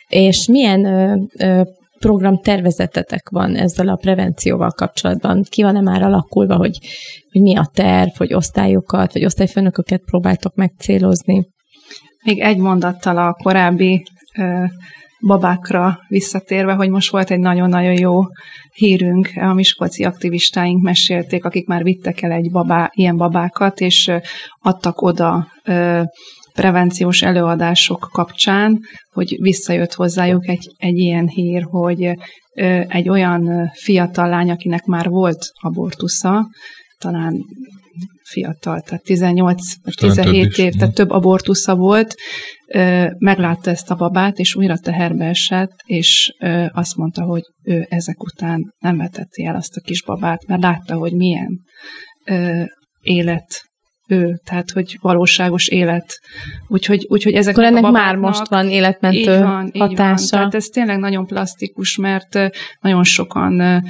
És 0.09 0.47
milyen 0.47 0.85
ö, 0.85 1.17
ö, 1.39 1.63
program 1.99 2.39
tervezetetek 2.39 3.29
van 3.29 3.57
ezzel 3.57 3.89
a 3.89 3.97
prevencióval 3.97 4.71
kapcsolatban? 4.71 5.43
Ki 5.49 5.63
van-e 5.63 5.81
már 5.81 6.03
alakulva, 6.03 6.57
hogy, 6.57 6.79
hogy 7.33 7.43
mi 7.43 7.57
a 7.57 7.71
terv, 7.75 8.11
hogy 8.17 8.35
osztályokat, 8.35 9.13
vagy 9.13 9.25
osztályfőnököket 9.25 10.03
próbáltok 10.05 10.55
megcélozni? 10.55 11.47
Még 12.25 12.41
egy 12.41 12.57
mondattal 12.57 13.17
a 13.17 13.33
korábbi 13.33 14.03
ö, 14.39 14.65
babákra 15.27 15.99
visszatérve, 16.09 16.73
hogy 16.73 16.89
most 16.89 17.11
volt 17.11 17.31
egy 17.31 17.39
nagyon-nagyon 17.39 17.99
jó 17.99 18.21
hírünk, 18.73 19.31
a 19.35 19.53
miskolci 19.53 20.05
aktivistáink 20.05 20.83
mesélték, 20.83 21.45
akik 21.45 21.67
már 21.67 21.83
vittek 21.83 22.23
el 22.23 22.31
egy 22.31 22.51
babá, 22.51 22.91
ilyen 22.95 23.17
babákat, 23.17 23.81
és 23.81 24.11
adtak 24.59 25.03
oda 25.03 25.47
ö, 25.65 26.03
prevenciós 26.53 27.23
előadások 27.23 28.09
kapcsán, 28.13 28.81
hogy 29.13 29.37
visszajött 29.41 29.93
hozzájuk 29.93 30.49
egy, 30.49 30.71
egy 30.77 30.97
ilyen 30.97 31.29
hír, 31.29 31.63
hogy 31.63 32.05
ö, 32.05 32.81
egy 32.89 33.09
olyan 33.09 33.71
fiatal 33.75 34.29
lány, 34.29 34.51
akinek 34.51 34.85
már 34.85 35.09
volt 35.09 35.51
abortusza, 35.61 36.47
talán 36.99 37.45
fiatal, 38.33 38.81
tehát 38.81 39.03
18 39.03 39.63
17 39.97 40.59
év, 40.59 40.73
tehát 40.73 40.95
több 40.95 41.11
abortusza 41.11 41.75
volt, 41.75 42.15
meglátta 43.19 43.71
ezt 43.71 43.91
a 43.91 43.95
babát, 43.95 44.39
és 44.39 44.55
újra 44.55 44.79
teherbe 44.79 45.25
esett, 45.25 45.81
és 45.85 46.33
azt 46.73 46.97
mondta, 46.97 47.23
hogy 47.23 47.43
ő 47.63 47.87
ezek 47.89 48.23
után 48.23 48.75
nem 48.79 48.97
vetette 48.97 49.47
el 49.47 49.55
azt 49.57 49.77
a 49.77 49.81
kis 49.81 50.03
babát, 50.03 50.47
mert 50.47 50.63
látta, 50.63 50.95
hogy 50.95 51.13
milyen 51.13 51.61
élet 53.01 53.71
ő, 54.13 54.41
tehát 54.45 54.71
hogy 54.71 54.99
valóságos 55.01 55.69
élet. 55.69 56.19
Úgyhogy, 56.69 57.07
úgyhogy 57.09 57.33
ezek 57.33 57.57
Akkor 57.57 57.69
ennek 57.69 57.91
már 57.91 58.17
most 58.17 58.49
van 58.49 58.69
életmentő 58.69 59.19
így 59.19 59.27
van, 59.27 59.71
hatása. 59.79 59.83
Így 59.83 59.97
van. 59.97 60.17
Tehát 60.31 60.55
ez 60.55 60.67
tényleg 60.67 60.99
nagyon 60.99 61.27
plastikus, 61.27 61.97
mert 61.97 62.39
nagyon 62.81 63.05
sokan 63.05 63.83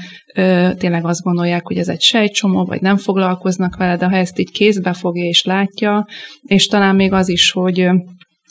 tényleg 0.78 1.04
azt 1.04 1.22
gondolják, 1.22 1.66
hogy 1.66 1.76
ez 1.78 1.88
egy 1.88 2.00
sejtcsomó, 2.00 2.64
vagy 2.64 2.80
nem 2.80 2.96
foglalkoznak 2.96 3.76
vele, 3.76 3.96
de 3.96 4.06
ha 4.06 4.16
ezt 4.16 4.38
így 4.38 4.50
kézbe 4.50 4.92
fogja 4.92 5.24
és 5.24 5.42
látja, 5.42 6.06
és 6.42 6.66
talán 6.66 6.96
még 6.96 7.12
az 7.12 7.28
is, 7.28 7.50
hogy 7.50 7.88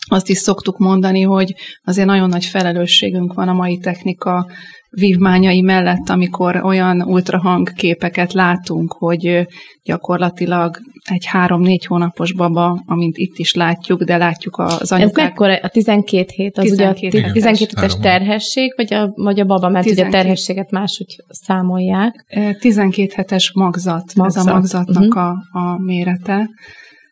azt 0.09 0.29
is 0.29 0.37
szoktuk 0.37 0.77
mondani, 0.77 1.21
hogy 1.21 1.53
azért 1.83 2.07
nagyon 2.07 2.29
nagy 2.29 2.45
felelősségünk 2.45 3.33
van 3.33 3.47
a 3.47 3.53
mai 3.53 3.77
technika 3.77 4.49
vívmányai 4.91 5.61
mellett, 5.61 6.09
amikor 6.09 6.55
olyan 6.63 7.01
ultrahang 7.01 7.73
képeket 7.73 8.33
látunk, 8.33 8.93
hogy 8.93 9.47
gyakorlatilag 9.83 10.77
egy 11.09 11.25
három-négy 11.25 11.85
hónapos 11.85 12.33
baba, 12.33 12.83
amint 12.85 13.17
itt 13.17 13.37
is 13.37 13.53
látjuk, 13.53 14.03
de 14.03 14.17
látjuk 14.17 14.57
az 14.57 14.91
anyukák. 14.91 15.17
Ez 15.17 15.23
mekkora? 15.23 15.55
A 15.61 15.67
12 15.67 16.25
hét, 16.35 16.57
az 16.57 16.63
12 16.63 17.17
ugye 17.17 17.27
a 17.27 17.31
12 17.31 17.71
hetes 17.75 17.95
terhesség, 17.99 18.73
vagy 18.75 18.93
a, 18.93 19.11
vagy 19.15 19.39
a 19.39 19.45
baba, 19.45 19.69
mert 19.69 19.85
12. 19.85 20.07
ugye 20.07 20.17
a 20.17 20.21
terhességet 20.21 20.71
máshogy 20.71 21.15
számolják. 21.29 22.25
12 22.59 23.11
hetes 23.15 23.51
magzat, 23.53 24.15
magzat. 24.15 24.41
ez 24.43 24.47
a 24.47 24.53
magzatnak 24.53 25.15
uh-huh. 25.15 25.23
a, 25.51 25.59
a 25.59 25.81
mérete. 25.81 26.49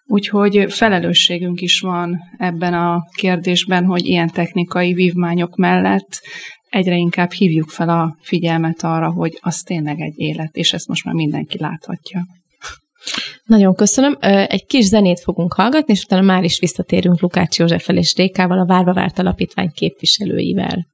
Úgyhogy 0.05 0.65
felelősségünk 0.73 1.61
is 1.61 1.79
van 1.79 2.19
ebben 2.37 2.73
a 2.73 3.03
kérdésben, 3.15 3.85
hogy 3.85 4.05
ilyen 4.05 4.29
technikai 4.29 4.93
vívmányok 4.93 5.55
mellett 5.55 6.21
egyre 6.69 6.95
inkább 6.95 7.31
hívjuk 7.31 7.69
fel 7.69 7.89
a 7.89 8.17
figyelmet 8.21 8.83
arra, 8.83 9.11
hogy 9.11 9.37
az 9.41 9.61
tényleg 9.61 9.99
egy 9.99 10.13
élet, 10.19 10.55
és 10.55 10.73
ezt 10.73 10.87
most 10.87 11.03
már 11.03 11.13
mindenki 11.13 11.57
láthatja. 11.57 12.25
Nagyon 13.45 13.75
köszönöm. 13.75 14.17
Egy 14.47 14.65
kis 14.65 14.85
zenét 14.85 15.19
fogunk 15.19 15.53
hallgatni, 15.53 15.93
és 15.93 16.03
utána 16.03 16.21
már 16.21 16.43
is 16.43 16.59
visszatérünk 16.59 17.21
Lukács 17.21 17.57
Józseffel 17.57 17.97
és 17.97 18.15
Rékával, 18.15 18.59
a 18.59 18.65
Várva 18.65 18.93
Várt 18.93 19.19
Alapítvány 19.19 19.71
képviselőivel. 19.71 20.87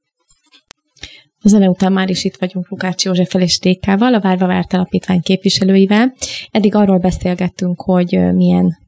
A 1.42 1.48
zene 1.48 1.68
után 1.68 1.92
már 1.92 2.10
is 2.10 2.24
itt 2.24 2.36
vagyunk 2.36 2.70
Lukács 2.70 3.04
Józseffel 3.04 3.40
és 3.40 3.58
Rékával, 3.62 4.14
a 4.14 4.20
Várva 4.20 4.46
Várt 4.46 4.72
Alapítvány 4.72 5.20
képviselőivel. 5.20 6.14
Eddig 6.50 6.74
arról 6.74 6.98
beszélgettünk, 6.98 7.80
hogy 7.80 8.34
milyen 8.34 8.78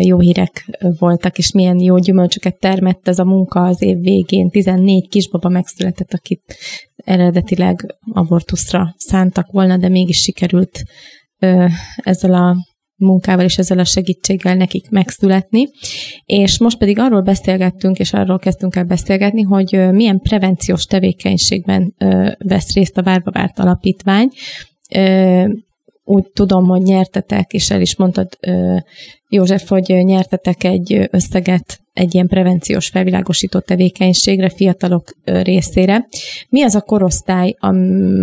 jó 0.00 0.18
hírek 0.18 0.78
voltak, 0.98 1.38
és 1.38 1.52
milyen 1.52 1.80
jó 1.80 1.98
gyümölcsöket 1.98 2.58
termett 2.58 3.08
ez 3.08 3.18
a 3.18 3.24
munka 3.24 3.64
az 3.64 3.82
év 3.82 3.98
végén. 3.98 4.50
14 4.50 5.08
kisbaba 5.08 5.48
megszületett, 5.48 6.12
akit 6.12 6.56
eredetileg 6.96 7.96
abortuszra 8.12 8.94
szántak 8.96 9.50
volna, 9.50 9.76
de 9.76 9.88
mégis 9.88 10.16
sikerült 10.16 10.82
ezzel 11.96 12.34
a 12.34 12.56
munkával 12.96 13.44
és 13.44 13.58
ezzel 13.58 13.78
a 13.78 13.84
segítséggel 13.84 14.54
nekik 14.54 14.90
megszületni. 14.90 15.68
És 16.24 16.58
most 16.58 16.78
pedig 16.78 16.98
arról 16.98 17.22
beszélgettünk, 17.22 17.98
és 17.98 18.12
arról 18.12 18.38
kezdtünk 18.38 18.76
el 18.76 18.84
beszélgetni, 18.84 19.42
hogy 19.42 19.88
milyen 19.90 20.20
prevenciós 20.20 20.84
tevékenységben 20.84 21.94
vesz 22.38 22.74
részt 22.74 22.96
a 22.96 23.02
Várba 23.02 23.30
Várt 23.30 23.58
Alapítvány 23.58 24.28
úgy 26.04 26.30
tudom, 26.32 26.66
hogy 26.66 26.82
nyertetek, 26.82 27.52
és 27.52 27.70
el 27.70 27.80
is 27.80 27.96
mondtad, 27.96 28.38
József, 29.34 29.68
hogy 29.68 30.04
nyertetek 30.04 30.64
egy 30.64 31.08
összeget 31.10 31.82
egy 31.92 32.14
ilyen 32.14 32.26
prevenciós 32.26 32.88
felvilágosító 32.88 33.58
tevékenységre, 33.58 34.48
fiatalok 34.48 35.12
részére. 35.24 36.06
Mi 36.48 36.62
az 36.62 36.74
a 36.74 36.80
korosztály, 36.80 37.54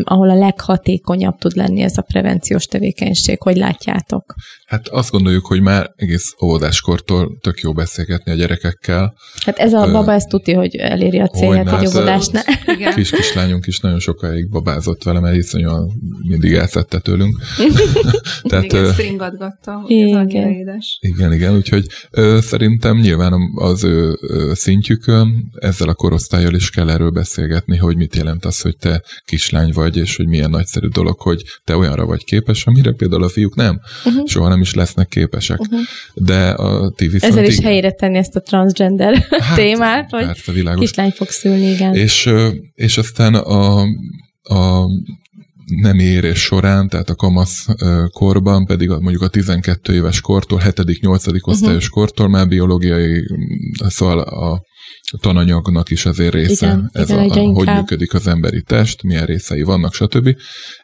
ahol 0.03 0.29
a 0.29 0.35
leghatékonyabb 0.35 1.37
tud 1.37 1.55
lenni 1.55 1.81
ez 1.81 1.97
a 1.97 2.01
prevenciós 2.01 2.65
tevékenység? 2.65 3.41
Hogy 3.41 3.57
látjátok? 3.57 4.33
Hát 4.65 4.87
azt 4.87 5.11
gondoljuk, 5.11 5.45
hogy 5.45 5.61
már 5.61 5.91
egész 5.95 6.35
óvodáskortól 6.43 7.37
tök 7.41 7.59
jó 7.59 7.73
beszélgetni 7.73 8.31
a 8.31 8.35
gyerekekkel. 8.35 9.13
Hát 9.45 9.57
ez 9.57 9.73
a 9.73 9.91
baba 9.91 10.13
ezt 10.13 10.29
tudja, 10.29 10.57
hogy 10.57 10.75
eléri 10.75 11.19
a 11.19 11.27
célját 11.27 11.81
egy 11.81 11.87
óvodásnál. 11.87 12.43
Kis 12.95 13.09
kislányunk 13.09 13.67
is 13.67 13.79
nagyon 13.79 13.99
sokáig 13.99 14.49
babázott 14.49 15.03
vele, 15.03 15.19
mert 15.19 15.35
iszonyúan 15.35 15.91
mindig 16.27 16.53
elszedte 16.53 16.99
tőlünk. 16.99 17.39
Tehát, 18.49 18.71
mindig 18.71 18.89
ezt 18.89 18.97
ringatgatta, 18.97 19.71
hogy 19.71 19.93
ez 19.93 20.33
édes. 20.33 20.98
Igen, 21.01 21.33
igen, 21.33 21.55
úgyhogy 21.55 21.85
ö, 22.11 22.37
szerintem 22.41 22.97
nyilván 22.97 23.33
az 23.55 23.83
ő 23.83 24.17
szintjükön 24.53 25.51
ezzel 25.59 25.89
a 25.89 25.93
korosztályjal 25.93 26.53
is 26.53 26.69
kell 26.69 26.89
erről 26.89 27.09
beszélgetni, 27.09 27.77
hogy 27.77 27.95
mit 27.95 28.15
jelent 28.15 28.45
az, 28.45 28.61
hogy 28.61 28.77
te 28.77 29.03
kislány 29.25 29.71
vagy, 29.73 29.97
és 29.97 30.15
hogy 30.15 30.27
milyen 30.27 30.49
nagyszerű 30.49 30.87
dolog, 30.87 31.19
hogy 31.21 31.43
te 31.63 31.75
olyanra 31.75 32.05
vagy 32.05 32.23
képes, 32.23 32.65
amire 32.65 32.91
például 32.91 33.23
a 33.23 33.29
fiúk 33.29 33.55
nem. 33.55 33.79
Uh-huh. 34.05 34.27
Soha 34.27 34.49
nem 34.49 34.61
is 34.61 34.73
lesznek 34.73 35.07
képesek. 35.07 35.59
Uh-huh. 35.59 35.79
De 36.13 36.49
a 36.49 36.89
ti 36.89 37.07
viszont... 37.07 37.33
Ezzel 37.33 37.45
is 37.45 37.59
helyére 37.59 37.91
tenni 37.91 38.17
ezt 38.17 38.35
a 38.35 38.41
transgender 38.41 39.27
hát, 39.29 39.55
témát, 39.63 40.09
hogy 40.09 40.25
persze, 40.25 40.51
világos. 40.51 40.79
kislány 40.79 41.11
fog 41.11 41.29
szülni, 41.29 41.65
igen. 41.69 41.93
És, 41.93 42.29
és 42.73 42.97
aztán 42.97 43.35
a, 43.35 43.81
a 44.41 44.85
nem 45.69 45.99
érés 45.99 46.39
során, 46.39 46.89
tehát 46.89 47.09
a 47.09 47.15
kamasz 47.15 47.65
korban, 48.11 48.65
pedig 48.65 48.89
mondjuk 48.89 49.21
a 49.21 49.27
12 49.27 49.93
éves 49.93 50.21
kortól, 50.21 50.61
7.-8. 50.63 51.47
osztályos 51.47 51.83
uh-huh. 51.83 51.99
kortól 51.99 52.27
már 52.27 52.47
biológiai, 52.47 53.27
szóval 53.87 54.19
a 54.19 54.67
tananyagnak 55.19 55.89
is 55.89 56.05
azért 56.05 56.33
része, 56.33 56.65
igen, 56.65 56.89
ez 56.93 57.09
igen, 57.09 57.29
a, 57.29 57.33
a, 57.33 57.53
hogy 57.53 57.67
működik 57.67 58.13
az 58.13 58.27
emberi 58.27 58.61
test, 58.61 59.03
milyen 59.03 59.25
részei 59.25 59.61
vannak, 59.61 59.93
stb. 59.93 60.35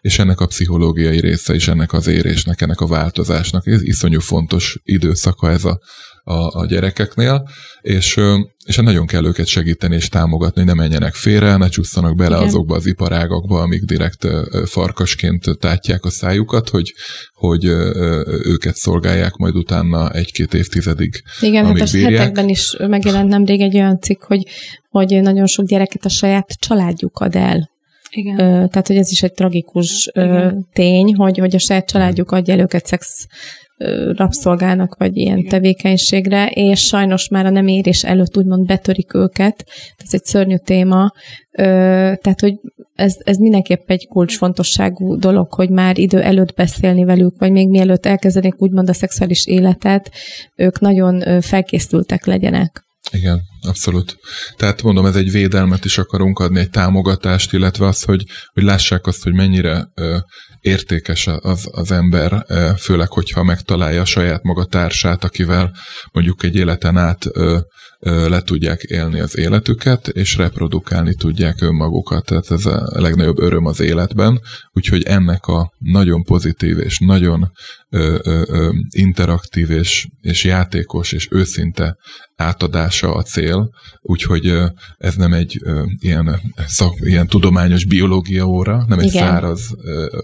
És 0.01 0.19
ennek 0.19 0.39
a 0.39 0.45
pszichológiai 0.45 1.19
része 1.19 1.55
is, 1.55 1.67
ennek 1.67 1.93
az 1.93 2.07
érésnek, 2.07 2.61
ennek 2.61 2.79
a 2.79 2.87
változásnak. 2.87 3.67
Ez 3.67 3.83
iszonyú 3.83 4.19
fontos 4.19 4.79
időszaka 4.83 5.49
ez 5.49 5.65
a 5.65 5.79
a, 6.27 6.59
a 6.59 6.65
gyerekeknél, 6.65 7.49
és, 7.81 8.19
és 8.65 8.75
nagyon 8.75 9.05
kell 9.05 9.25
őket 9.25 9.45
segíteni 9.45 9.95
és 9.95 10.09
támogatni, 10.09 10.61
hogy 10.61 10.75
ne 10.75 10.81
menjenek 10.81 11.13
félre, 11.13 11.57
ne 11.57 11.67
csusszanak 11.67 12.15
bele 12.15 12.35
Igen. 12.35 12.47
azokba 12.47 12.75
az 12.75 12.85
iparágakba, 12.85 13.61
amik 13.61 13.83
direkt 13.83 14.27
farkasként 14.65 15.45
tátják 15.59 16.05
a 16.05 16.09
szájukat, 16.09 16.69
hogy, 16.69 16.93
hogy 17.33 17.65
őket 18.43 18.75
szolgálják 18.75 19.35
majd 19.35 19.55
utána 19.55 20.11
egy-két 20.11 20.53
évtizedig. 20.53 21.23
Igen, 21.39 21.65
hát 21.65 21.79
a 21.79 21.97
hetekben 21.97 22.49
is 22.49 22.75
megjelent 22.77 23.29
nemrég 23.29 23.61
egy 23.61 23.75
olyan 23.75 23.99
cikk, 23.99 24.23
hogy, 24.23 24.47
hogy 24.89 25.21
nagyon 25.21 25.45
sok 25.45 25.65
gyereket 25.65 26.05
a 26.05 26.09
saját 26.09 26.59
családjuk 26.59 27.19
ad 27.19 27.35
el 27.35 27.73
igen. 28.15 28.39
Ö, 28.39 28.67
tehát, 28.67 28.87
hogy 28.87 28.97
ez 28.97 29.11
is 29.11 29.23
egy 29.23 29.33
tragikus 29.33 30.09
ö, 30.13 30.51
tény, 30.73 31.15
hogy, 31.15 31.37
hogy 31.37 31.55
a 31.55 31.59
saját 31.59 31.87
családjuk 31.87 32.31
adja 32.31 32.53
el 32.53 32.59
őket 32.59 32.85
szex 32.85 33.27
rabszolgának, 34.15 34.95
vagy 34.97 35.17
ilyen 35.17 35.43
tevékenységre, 35.43 36.47
és 36.47 36.79
sajnos 36.79 37.27
már 37.27 37.45
a 37.45 37.49
nem 37.49 37.67
érés 37.67 38.03
előtt 38.03 38.37
úgymond 38.37 38.65
betörik 38.65 39.13
őket. 39.13 39.65
Ez 39.97 40.13
egy 40.13 40.23
szörnyű 40.23 40.55
téma. 40.55 41.11
Tehát, 41.51 42.39
hogy 42.39 42.53
ez, 42.95 43.15
ez 43.23 43.37
mindenképp 43.37 43.89
egy 43.89 44.07
kulcsfontosságú 44.07 45.17
dolog, 45.17 45.53
hogy 45.53 45.69
már 45.69 45.97
idő 45.97 46.21
előtt 46.21 46.55
beszélni 46.55 47.03
velük, 47.03 47.39
vagy 47.39 47.51
még 47.51 47.69
mielőtt 47.69 48.05
elkezdenék 48.05 48.61
úgymond 48.61 48.89
a 48.89 48.93
szexuális 48.93 49.47
életet, 49.47 50.11
ők 50.55 50.79
nagyon 50.79 51.41
felkészültek 51.41 52.25
legyenek. 52.25 52.84
Igen, 53.15 53.41
abszolút. 53.61 54.17
Tehát 54.57 54.81
mondom, 54.81 55.05
ez 55.05 55.15
egy 55.15 55.31
védelmet 55.31 55.85
is 55.85 55.97
akarunk 55.97 56.39
adni, 56.39 56.59
egy 56.59 56.69
támogatást, 56.69 57.53
illetve 57.53 57.87
az, 57.87 58.03
hogy, 58.03 58.25
hogy 58.53 58.63
lássák 58.63 59.07
azt, 59.07 59.23
hogy 59.23 59.33
mennyire 59.33 59.87
ö, 59.95 60.17
értékes 60.59 61.27
az, 61.27 61.67
az 61.71 61.91
ember, 61.91 62.45
ö, 62.47 62.69
főleg, 62.77 63.11
hogyha 63.11 63.43
megtalálja 63.43 64.01
a 64.01 64.05
saját 64.05 64.43
maga 64.43 64.65
társát, 64.65 65.23
akivel 65.23 65.75
mondjuk 66.11 66.43
egy 66.43 66.55
életen 66.55 66.97
át 66.97 67.25
ö, 67.33 67.57
ö, 67.99 68.29
le 68.29 68.41
tudják 68.41 68.81
élni 68.81 69.19
az 69.19 69.37
életüket, 69.37 70.07
és 70.07 70.37
reprodukálni 70.37 71.15
tudják 71.15 71.61
önmagukat. 71.61 72.25
Tehát 72.25 72.51
ez 72.51 72.65
a 72.65 72.89
legnagyobb 72.99 73.39
öröm 73.39 73.65
az 73.65 73.79
életben, 73.79 74.39
úgyhogy 74.71 75.03
ennek 75.03 75.45
a 75.45 75.71
nagyon 75.77 76.23
pozitív 76.23 76.79
és 76.79 76.99
nagyon 76.99 77.51
ö, 77.95 78.19
ö, 78.23 78.43
ö, 78.47 78.69
interaktív 78.89 79.69
és, 79.69 80.07
és 80.21 80.43
játékos 80.43 81.11
és 81.11 81.27
őszinte 81.31 81.97
átadása 82.35 83.13
a 83.13 83.21
cél, 83.21 83.69
úgyhogy 84.01 84.53
ez 84.97 85.15
nem 85.15 85.33
egy 85.33 85.59
ilyen, 85.99 86.39
szak, 86.67 86.93
ilyen 86.99 87.27
tudományos 87.27 87.85
biológia 87.85 88.45
óra, 88.45 88.85
nem 88.87 88.99
egy 88.99 89.05
Igen. 89.05 89.23
száraz 89.23 89.69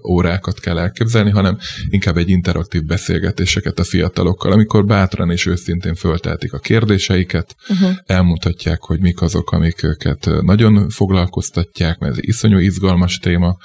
órákat 0.10 0.60
kell 0.60 0.78
elképzelni, 0.78 1.30
hanem 1.30 1.58
inkább 1.90 2.18
egy 2.18 2.30
interaktív 2.30 2.84
beszélgetéseket 2.84 3.80
a 3.80 3.84
fiatalokkal, 3.84 4.51
amikor 4.51 4.86
bátran 4.86 5.32
és 5.32 5.46
őszintén 5.46 5.96
fölteltik 5.96 6.54
a 6.54 6.60
kérdéseiket, 6.60 7.56
uh-huh. 7.70 7.90
elmutatják, 8.06 8.82
hogy 8.82 9.00
mik 9.00 9.22
azok, 9.22 9.51
amik 9.51 9.84
őket 9.84 10.30
nagyon 10.42 10.90
foglalkoztatják, 10.90 11.98
mert 12.00 12.13
ez 12.13 12.20
iszonyú 12.22 12.58
izgalmas 12.58 13.18
téma. 13.18 13.58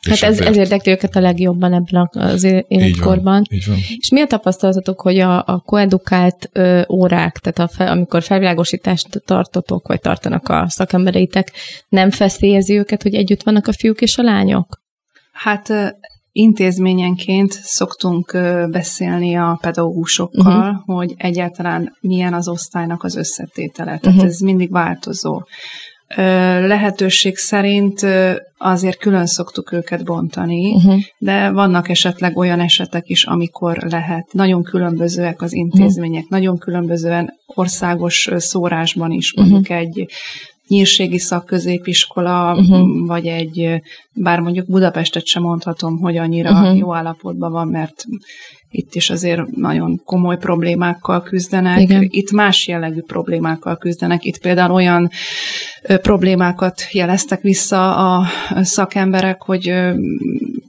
Hát 0.00 0.14
ez, 0.14 0.22
ezért... 0.22 0.48
ez 0.48 0.56
érdekli 0.56 0.92
őket 0.92 1.16
a 1.16 1.20
legjobban 1.20 1.72
ebben 1.72 2.08
az 2.10 2.44
életkorban. 2.68 3.44
Így 3.52 3.66
van. 3.66 3.76
És 3.98 4.10
mi 4.10 4.20
a 4.20 4.26
tapasztalatok, 4.26 5.00
hogy 5.00 5.18
a, 5.18 5.38
a 5.46 5.62
koedukált 5.66 6.50
ö, 6.52 6.82
órák, 6.88 7.38
tehát 7.38 7.70
a 7.70 7.74
fel, 7.76 7.88
amikor 7.88 8.22
felvilágosítást 8.22 9.22
tartotok, 9.24 9.88
vagy 9.88 10.00
tartanak 10.00 10.48
a 10.48 10.68
szakembereitek, 10.68 11.52
nem 11.88 12.10
feszélyezi 12.10 12.76
őket, 12.76 13.02
hogy 13.02 13.14
együtt 13.14 13.42
vannak 13.42 13.66
a 13.66 13.72
fiúk 13.72 14.00
és 14.00 14.18
a 14.18 14.22
lányok? 14.22 14.80
Hát 15.32 15.72
intézményenként 16.32 17.52
szoktunk 17.52 18.38
beszélni 18.70 19.34
a 19.34 19.58
pedagógusokkal, 19.60 20.70
uh-huh. 20.70 20.96
hogy 20.96 21.14
egyáltalán 21.16 21.96
milyen 22.00 22.34
az 22.34 22.48
osztálynak 22.48 23.02
az 23.04 23.16
összetétele. 23.16 23.98
Tehát 23.98 24.06
uh-huh. 24.16 24.24
ez 24.24 24.38
mindig 24.38 24.70
változó 24.70 25.42
lehetőség 26.66 27.36
szerint 27.36 28.06
azért 28.58 28.98
külön 28.98 29.26
szoktuk 29.26 29.72
őket 29.72 30.04
bontani, 30.04 30.74
uh-huh. 30.74 31.00
de 31.18 31.50
vannak 31.50 31.88
esetleg 31.88 32.36
olyan 32.36 32.60
esetek 32.60 33.08
is, 33.08 33.24
amikor 33.24 33.76
lehet. 33.90 34.32
Nagyon 34.32 34.62
különbözőek 34.62 35.42
az 35.42 35.52
intézmények, 35.52 36.22
uh-huh. 36.22 36.38
nagyon 36.38 36.58
különbözően 36.58 37.32
országos 37.46 38.28
szórásban 38.36 39.10
is, 39.10 39.34
mondjuk 39.34 39.60
uh-huh. 39.60 39.76
egy 39.76 40.06
nyírségi 40.68 41.18
szakközépiskola, 41.18 42.54
uh-huh. 42.54 43.06
vagy 43.06 43.26
egy, 43.26 43.82
bár 44.12 44.40
mondjuk 44.40 44.66
Budapestet 44.66 45.26
sem 45.26 45.42
mondhatom, 45.42 45.98
hogy 45.98 46.16
annyira 46.16 46.50
uh-huh. 46.50 46.78
jó 46.78 46.94
állapotban 46.94 47.52
van, 47.52 47.68
mert 47.68 48.04
itt 48.70 48.94
is 48.94 49.10
azért 49.10 49.46
nagyon 49.46 50.00
komoly 50.04 50.36
problémákkal 50.36 51.22
küzdenek. 51.22 51.80
Igen. 51.80 52.06
Itt 52.10 52.30
más 52.30 52.66
jellegű 52.66 53.00
problémákkal 53.00 53.76
küzdenek. 53.76 54.24
Itt 54.24 54.38
például 54.38 54.74
olyan 54.74 55.10
problémákat 55.82 56.82
jeleztek 56.92 57.40
vissza 57.40 57.96
a 57.96 58.26
szakemberek, 58.62 59.42
hogy 59.42 59.72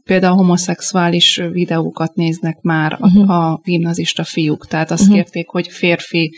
például 0.04 0.36
homoszexuális 0.36 1.42
videókat 1.52 2.16
néznek 2.16 2.58
már 2.62 2.98
uh-huh. 3.00 3.30
a, 3.30 3.52
a 3.52 3.60
gimnazista 3.64 4.24
fiúk. 4.24 4.68
Tehát 4.68 4.92
azt 4.92 5.02
uh-huh. 5.02 5.16
kérték, 5.16 5.48
hogy 5.48 5.68
férfi 5.68 6.36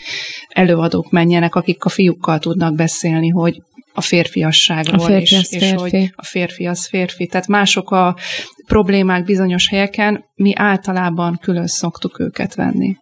előadók 0.47 1.12
menjenek, 1.12 1.56
akik 1.56 1.84
a 1.84 1.89
fiúkkal 1.89 2.39
tudnak 2.39 2.76
beszélni, 2.76 3.30
hogy 3.30 3.62
a 3.93 4.01
férfiasságról, 4.01 4.99
a 4.99 5.06
férfi 5.06 5.36
és, 5.36 5.51
és 5.51 5.71
hogy 5.71 6.12
a 6.15 6.25
férfi 6.25 6.65
az 6.67 6.88
férfi. 6.88 7.25
Tehát 7.25 7.47
mások 7.47 7.91
a 7.91 8.15
problémák 8.67 9.23
bizonyos 9.23 9.67
helyeken, 9.67 10.23
mi 10.36 10.51
általában 10.56 11.38
külön 11.41 11.67
szoktuk 11.67 12.19
őket 12.19 12.56
venni. 12.56 12.95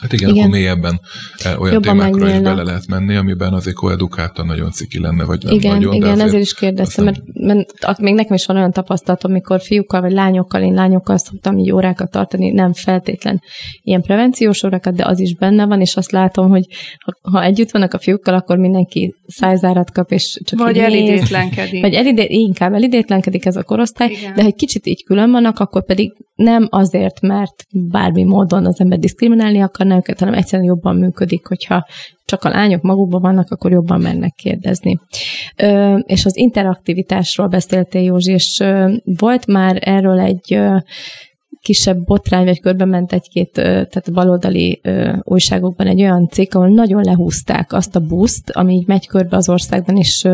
Hát 0.00 0.12
igen, 0.12 0.28
igen. 0.28 0.40
akkor 0.40 0.58
mélyebben 0.58 1.00
eh, 1.44 1.60
olyan 1.60 1.72
Jobban 1.72 1.92
témákra 1.92 2.18
megnyílna. 2.18 2.36
is 2.36 2.42
bele 2.42 2.62
lehet 2.62 2.86
menni, 2.86 3.16
amiben 3.16 3.52
azért 3.52 3.76
koedukáltan 3.76 4.46
nagyon 4.46 4.70
ciki 4.70 5.00
lenne, 5.00 5.24
vagy 5.24 5.42
nem 5.42 5.54
igen, 5.54 5.74
nagyon. 5.74 5.94
Igen, 5.94 6.20
ezért 6.20 6.42
is 6.42 6.54
kérdeztem, 6.54 7.06
aztán... 7.06 7.24
mert, 7.34 7.80
mert 7.86 7.98
még 7.98 8.14
nekem 8.14 8.34
is 8.34 8.46
van 8.46 8.56
olyan 8.56 8.72
tapasztalatom, 8.72 9.30
amikor 9.30 9.60
fiúkkal 9.60 10.00
vagy 10.00 10.12
lányokkal, 10.12 10.62
én 10.62 10.74
lányokkal 10.74 11.18
szoktam 11.18 11.58
így 11.58 11.72
órákat 11.72 12.10
tartani, 12.10 12.50
nem 12.50 12.72
feltétlen 12.72 13.42
ilyen 13.82 14.02
prevenciós 14.02 14.62
órákat, 14.62 14.94
de 14.94 15.06
az 15.06 15.20
is 15.20 15.34
benne 15.34 15.66
van, 15.66 15.80
és 15.80 15.96
azt 15.96 16.10
látom, 16.10 16.48
hogy 16.48 16.64
ha, 16.98 17.30
ha 17.30 17.42
együtt 17.42 17.70
vannak 17.70 17.94
a 17.94 17.98
fiúkkal, 17.98 18.34
akkor 18.34 18.56
mindenki 18.56 19.14
szájzárat 19.26 19.90
kap, 19.90 20.10
és 20.10 20.40
csak 20.44 20.58
Vagy 20.58 20.78
elidétlenkedik. 20.78 21.80
Vagy 21.80 21.94
elidé, 21.94 22.26
inkább 22.28 22.72
elidétlenkedik 22.72 23.46
ez 23.46 23.56
a 23.56 23.62
korosztály, 23.62 24.10
igen. 24.10 24.34
de 24.34 24.40
ha 24.40 24.46
egy 24.46 24.54
kicsit 24.54 24.86
így 24.86 25.04
külön 25.04 25.30
vannak, 25.30 25.58
akkor 25.58 25.84
pedig 25.84 26.12
nem 26.34 26.66
azért, 26.70 27.20
mert 27.20 27.64
bármi 27.70 28.24
módon 28.24 28.66
az 28.66 28.80
ember 28.80 28.98
diszkriminálni 28.98 29.60
akar, 29.60 29.86
akarna 29.90 29.96
őket, 29.96 30.18
hanem 30.18 30.34
egyszerűen 30.34 30.68
jobban 30.68 30.96
működik, 30.96 31.46
hogyha 31.46 31.86
csak 32.24 32.44
a 32.44 32.48
lányok 32.48 32.82
magukban 32.82 33.20
vannak, 33.20 33.50
akkor 33.50 33.70
jobban 33.70 34.00
mennek 34.00 34.32
kérdezni. 34.34 34.98
És 36.02 36.24
az 36.24 36.36
interaktivitásról 36.36 37.46
beszéltél, 37.46 38.02
Józsi, 38.02 38.32
és 38.32 38.64
volt 39.04 39.46
már 39.46 39.78
erről 39.80 40.20
egy 40.20 40.60
kisebb 41.62 42.04
botrány, 42.04 42.44
vagy 42.44 42.60
körbe 42.60 42.84
ment 42.84 43.12
egy-két, 43.12 43.52
tehát 43.52 44.12
baloldali 44.12 44.80
újságokban 45.22 45.86
egy 45.86 46.00
olyan 46.00 46.28
cikk, 46.28 46.54
ahol 46.54 46.68
nagyon 46.68 47.02
lehúzták 47.04 47.72
azt 47.72 47.96
a 47.96 48.00
buszt, 48.00 48.50
ami 48.50 48.74
így 48.74 48.86
megy 48.86 49.06
körbe 49.06 49.36
az 49.36 49.48
országban, 49.48 49.96
és 49.96 50.28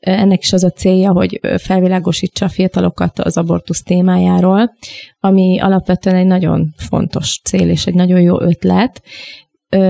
ennek 0.00 0.42
is 0.42 0.52
az 0.52 0.64
a 0.64 0.70
célja, 0.70 1.12
hogy 1.12 1.40
felvilágosítsa 1.58 2.44
a 2.44 2.48
fiatalokat 2.48 3.18
az 3.18 3.36
abortusz 3.36 3.82
témájáról, 3.82 4.74
ami 5.20 5.58
alapvetően 5.60 6.16
egy 6.16 6.26
nagyon 6.26 6.74
fontos 6.76 7.40
cél 7.44 7.68
és 7.68 7.86
egy 7.86 7.94
nagyon 7.94 8.20
jó 8.20 8.40
ötlet. 8.40 9.02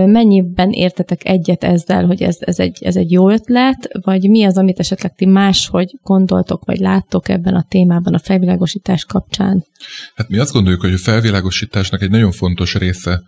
Mennyiben 0.06 0.70
értetek 0.70 1.28
egyet 1.28 1.64
ezzel, 1.64 2.06
hogy 2.06 2.22
ez, 2.22 2.36
ez, 2.40 2.58
egy, 2.58 2.78
ez 2.80 2.96
egy 2.96 3.10
jó 3.10 3.30
ötlet, 3.30 3.88
vagy 4.02 4.28
mi 4.28 4.44
az, 4.44 4.56
amit 4.56 4.78
esetleg 4.78 5.14
ti 5.14 5.26
máshogy 5.26 5.98
gondoltok, 6.02 6.64
vagy 6.64 6.78
láttok 6.78 7.28
ebben 7.28 7.54
a 7.54 7.66
témában 7.68 8.14
a 8.14 8.18
felvilágosítás 8.18 9.04
kapcsán? 9.04 9.64
Hát 10.14 10.28
mi 10.28 10.38
azt 10.38 10.52
gondoljuk, 10.52 10.80
hogy 10.80 10.92
a 10.92 10.98
felvilágosításnak 10.98 12.02
egy 12.02 12.10
nagyon 12.10 12.32
fontos 12.32 12.74
része 12.74 13.22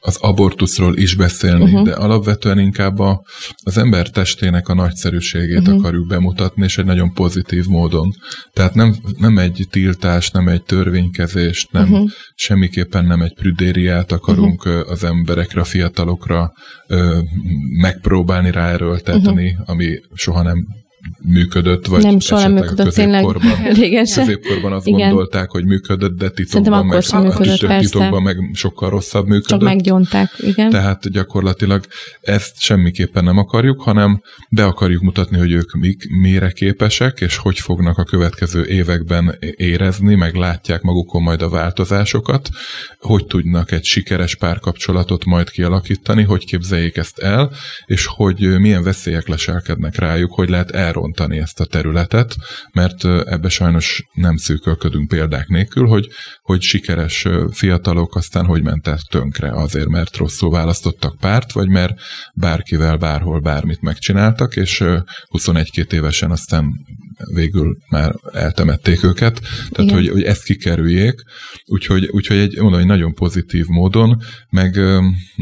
az 0.00 0.16
abortuszról 0.16 0.96
is 0.96 1.14
beszélni, 1.14 1.64
uh-huh. 1.64 1.82
de 1.82 1.92
alapvetően 1.92 2.58
inkább 2.58 2.98
a, 2.98 3.22
az 3.62 3.78
ember 3.78 4.10
testének 4.10 4.68
a 4.68 4.74
nagyszerűségét 4.74 5.58
uh-huh. 5.58 5.78
akarjuk 5.78 6.06
bemutatni, 6.06 6.64
és 6.64 6.78
egy 6.78 6.84
nagyon 6.84 7.12
pozitív 7.12 7.66
módon. 7.66 8.14
Tehát 8.52 8.74
nem, 8.74 8.96
nem 9.18 9.38
egy 9.38 9.66
tiltás, 9.70 10.30
nem 10.30 10.48
egy 10.48 10.62
törvénykezést, 10.62 11.72
nem 11.72 11.92
uh-huh. 11.92 12.10
semmiképpen 12.34 13.04
nem 13.04 13.22
egy 13.22 13.34
prüdériát 13.34 14.12
akarunk 14.12 14.64
uh-huh. 14.64 14.90
az 14.90 15.04
emberekre, 15.04 15.60
a 15.60 15.64
fiatalokra 15.64 16.52
ö, 16.86 17.18
megpróbálni 17.80 18.50
ráerőltetni, 18.50 19.50
uh-huh. 19.50 19.70
ami 19.70 20.00
soha 20.14 20.42
nem 20.42 20.66
működött, 21.22 21.86
vagy 21.86 22.02
nem 22.02 22.18
soha 22.18 22.40
nem 22.40 22.52
működött, 22.52 22.94
tényleg 22.94 23.24
régen 23.72 24.04
sem. 24.14 24.24
Középkorban 24.24 24.72
azt 24.72 24.86
Igen. 24.86 25.08
gondolták, 25.08 25.50
hogy 25.50 25.64
működött, 25.64 26.18
de 26.18 26.30
titokban 26.30 26.86
meg, 26.86 27.02
sem 27.02 27.22
működött, 27.22 27.62
a 27.62 27.78
titokban 27.78 28.22
meg 28.22 28.36
sokkal 28.52 28.90
rosszabb 28.90 29.26
működött. 29.26 29.48
Csak 29.48 29.60
meggyonták, 29.60 30.30
igen. 30.38 30.70
Tehát 30.70 31.10
gyakorlatilag 31.10 31.84
ezt 32.20 32.60
semmiképpen 32.60 33.24
nem 33.24 33.38
akarjuk, 33.38 33.80
hanem 33.80 34.22
be 34.50 34.64
akarjuk 34.64 35.02
mutatni, 35.02 35.38
hogy 35.38 35.52
ők 35.52 35.72
mik, 35.72 36.08
mire 36.20 36.50
képesek, 36.50 37.20
és 37.20 37.36
hogy 37.36 37.58
fognak 37.58 37.98
a 37.98 38.04
következő 38.04 38.64
években 38.64 39.36
érezni, 39.56 40.14
meg 40.14 40.34
látják 40.34 40.82
magukon 40.82 41.22
majd 41.22 41.42
a 41.42 41.48
változásokat, 41.48 42.48
hogy 42.98 43.26
tudnak 43.26 43.72
egy 43.72 43.84
sikeres 43.84 44.34
párkapcsolatot 44.36 45.24
majd 45.24 45.50
kialakítani, 45.50 46.22
hogy 46.22 46.44
képzeljék 46.44 46.96
ezt 46.96 47.18
el, 47.18 47.52
és 47.86 48.06
hogy 48.06 48.58
milyen 48.58 48.82
veszélyek 48.82 49.28
leselkednek 49.28 49.96
rájuk, 49.96 50.32
hogy 50.32 50.48
lehet 50.48 50.70
elrontani 50.70 50.96
ezt 51.28 51.60
a 51.60 51.64
területet, 51.64 52.36
mert 52.72 53.04
ebbe 53.04 53.48
sajnos 53.48 54.02
nem 54.12 54.36
szűkölködünk 54.36 55.08
példák 55.08 55.46
nélkül, 55.46 55.86
hogy, 55.86 56.08
hogy 56.42 56.62
sikeres 56.62 57.26
fiatalok 57.50 58.16
aztán 58.16 58.44
hogy 58.44 58.62
mentek 58.62 58.98
tönkre? 59.10 59.50
Azért, 59.50 59.88
mert 59.88 60.16
rosszul 60.16 60.50
választottak 60.50 61.16
párt, 61.18 61.52
vagy 61.52 61.68
mert 61.68 61.92
bárkivel 62.34 62.96
bárhol 62.96 63.40
bármit 63.40 63.80
megcsináltak, 63.80 64.56
és 64.56 64.84
21-2 65.30 65.92
évesen 65.92 66.30
aztán 66.30 66.72
végül 67.34 67.76
már 67.88 68.14
eltemették 68.32 69.04
őket, 69.04 69.40
tehát 69.70 69.90
hogy, 69.90 70.08
hogy 70.08 70.22
ezt 70.22 70.44
kikerüljék, 70.44 71.22
úgyhogy, 71.64 72.08
úgyhogy 72.10 72.36
egy, 72.36 72.58
mondom, 72.60 72.80
egy 72.80 72.86
nagyon 72.86 73.14
pozitív 73.14 73.66
módon, 73.66 74.22
meg, 74.50 74.80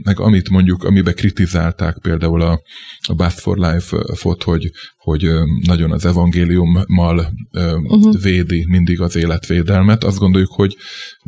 meg 0.04 0.20
amit 0.20 0.48
mondjuk, 0.48 0.84
amiben 0.84 1.14
kritizálták 1.14 1.98
például 1.98 2.42
a, 2.42 2.60
a 3.06 3.14
Bath 3.14 3.36
for 3.36 3.56
Life-ot, 3.56 4.42
hogy, 4.42 4.70
hogy 5.06 5.30
nagyon 5.66 5.92
az 5.92 6.06
evangéliummal 6.06 7.32
uh-huh. 7.52 8.22
védi 8.22 8.66
mindig 8.68 9.00
az 9.00 9.16
életvédelmet. 9.16 10.04
Azt 10.04 10.18
gondoljuk, 10.18 10.52
hogy, 10.52 10.76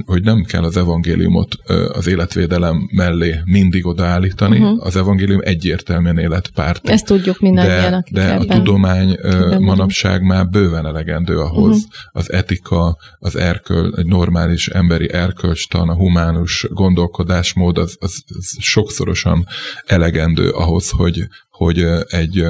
hogy 0.05 0.23
nem 0.23 0.45
kell 0.45 0.62
az 0.62 0.77
evangéliumot 0.77 1.55
az 1.93 2.07
életvédelem 2.07 2.88
mellé 2.93 3.35
mindig 3.45 3.87
odaállítani. 3.87 4.59
Uh-huh. 4.59 4.87
Az 4.87 4.97
evangélium 4.97 5.41
egyértelműen 5.43 6.19
életpárt. 6.19 6.88
Ezt 6.88 7.07
tudjuk 7.07 7.41
mindannyian, 7.41 8.05
De, 8.11 8.21
de 8.21 8.35
a 8.35 8.45
tudomány 8.45 9.19
manapság 9.59 10.23
már 10.23 10.49
bőven 10.49 10.87
elegendő 10.87 11.38
ahhoz. 11.38 11.77
Uh-huh. 11.77 11.91
Az 12.12 12.33
etika, 12.33 12.97
az 13.19 13.37
erköl, 13.37 13.95
egy 13.97 14.07
normális 14.07 14.69
emberi 14.69 15.12
erkölcstan, 15.12 15.88
a 15.88 15.95
humánus 15.95 16.67
gondolkodásmód, 16.71 17.79
az, 17.79 17.97
az, 18.01 18.23
az 18.38 18.57
sokszorosan 18.59 19.47
elegendő 19.87 20.49
ahhoz, 20.49 20.91
hogy, 20.91 21.23
hogy 21.51 21.87
egy 22.09 22.45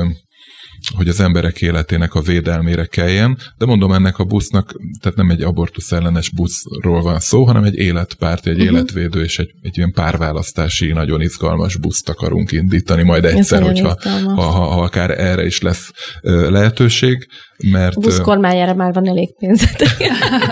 hogy 0.96 1.08
az 1.08 1.20
emberek 1.20 1.60
életének 1.60 2.14
a 2.14 2.20
védelmére 2.20 2.84
kelljen, 2.84 3.38
de 3.58 3.66
mondom 3.66 3.92
ennek 3.92 4.18
a 4.18 4.24
busznak, 4.24 4.74
tehát 5.00 5.16
nem 5.16 5.30
egy 5.30 5.42
abortusz 5.42 5.92
ellenes 5.92 6.30
buszról 6.30 7.02
van 7.02 7.18
szó, 7.18 7.44
hanem 7.44 7.64
egy 7.64 7.74
életpárt, 7.74 8.46
egy 8.46 8.60
uh-huh. 8.60 8.76
életvédő 8.76 9.22
és 9.22 9.38
egy, 9.38 9.50
egy 9.62 9.76
ilyen 9.76 9.92
párválasztási, 9.92 10.92
nagyon 10.92 11.20
izgalmas 11.20 11.76
buszt 11.76 12.08
akarunk 12.08 12.52
indítani 12.52 13.02
majd 13.02 13.24
egyszer, 13.24 13.62
hogyha 13.62 13.96
ha, 14.02 14.42
ha, 14.42 14.42
ha 14.42 14.82
akár 14.82 15.10
erre 15.10 15.44
is 15.44 15.60
lesz 15.60 15.90
lehetőség, 16.22 17.28
mert... 17.66 17.96
A 17.96 18.00
busz 18.00 18.20
kormányára 18.20 18.74
már 18.74 18.92
van 18.92 19.08
elég 19.08 19.34
pénzetek. 19.36 19.96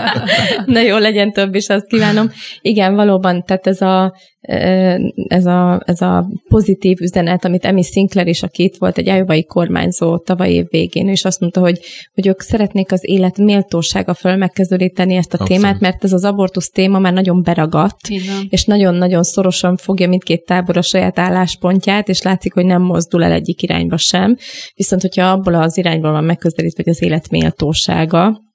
Na 0.65 0.79
jó, 0.79 0.97
legyen 0.97 1.31
több 1.31 1.55
is, 1.55 1.67
azt 1.67 1.87
kívánom. 1.87 2.31
Igen, 2.61 2.95
valóban, 2.95 3.43
tehát 3.43 3.67
ez 3.67 3.81
a, 3.81 4.13
ez 5.27 5.45
a, 5.45 5.81
ez 5.85 6.01
a 6.01 6.29
pozitív 6.47 6.97
üzenet, 7.01 7.45
amit 7.45 7.65
Emi 7.65 7.83
Sinclair 7.83 8.27
is, 8.27 8.43
aki 8.43 8.63
itt 8.63 8.75
volt 8.77 8.97
egy 8.97 9.09
ájóbai 9.09 9.45
kormányzó 9.45 10.17
tavaly 10.17 10.51
év 10.51 10.65
végén, 10.69 11.07
és 11.07 11.25
azt 11.25 11.39
mondta, 11.39 11.59
hogy, 11.59 11.79
hogy 12.13 12.27
ők 12.27 12.41
szeretnék 12.41 12.91
az 12.91 13.01
élet 13.09 13.37
méltósága 13.37 14.13
föl 14.13 14.35
megkezdődíteni 14.35 15.15
ezt 15.15 15.33
a 15.33 15.37
Abszolút. 15.39 15.61
témát, 15.61 15.79
mert 15.79 16.03
ez 16.03 16.13
az 16.13 16.23
abortusz 16.23 16.69
téma 16.69 16.99
már 16.99 17.13
nagyon 17.13 17.43
beragadt, 17.43 18.07
Igen. 18.07 18.47
és 18.49 18.65
nagyon-nagyon 18.65 19.23
szorosan 19.23 19.77
fogja 19.77 20.07
mindkét 20.07 20.45
tábor 20.45 20.77
a 20.77 20.81
saját 20.81 21.19
álláspontját, 21.19 22.09
és 22.09 22.21
látszik, 22.21 22.53
hogy 22.53 22.65
nem 22.65 22.81
mozdul 22.81 23.23
el 23.23 23.31
egyik 23.31 23.61
irányba 23.61 23.97
sem. 23.97 24.37
Viszont, 24.75 25.01
hogyha 25.01 25.31
abból 25.31 25.53
az 25.53 25.77
irányból 25.77 26.11
van 26.11 26.23
megközelítve, 26.23 26.83
hogy 26.83 26.93
az 26.93 26.96
élet 27.01 27.29
méltósága, 27.29 28.45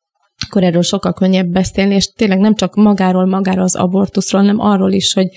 akkor 0.48 0.62
erről 0.62 0.82
sokkal 0.82 1.12
könnyebb 1.12 1.46
beszélni, 1.46 1.94
és 1.94 2.06
tényleg 2.06 2.38
nem 2.38 2.54
csak 2.54 2.74
magáról, 2.74 3.26
magáról 3.26 3.62
az 3.62 3.76
abortuszról, 3.76 4.40
hanem 4.40 4.58
arról 4.58 4.92
is, 4.92 5.12
hogy, 5.12 5.28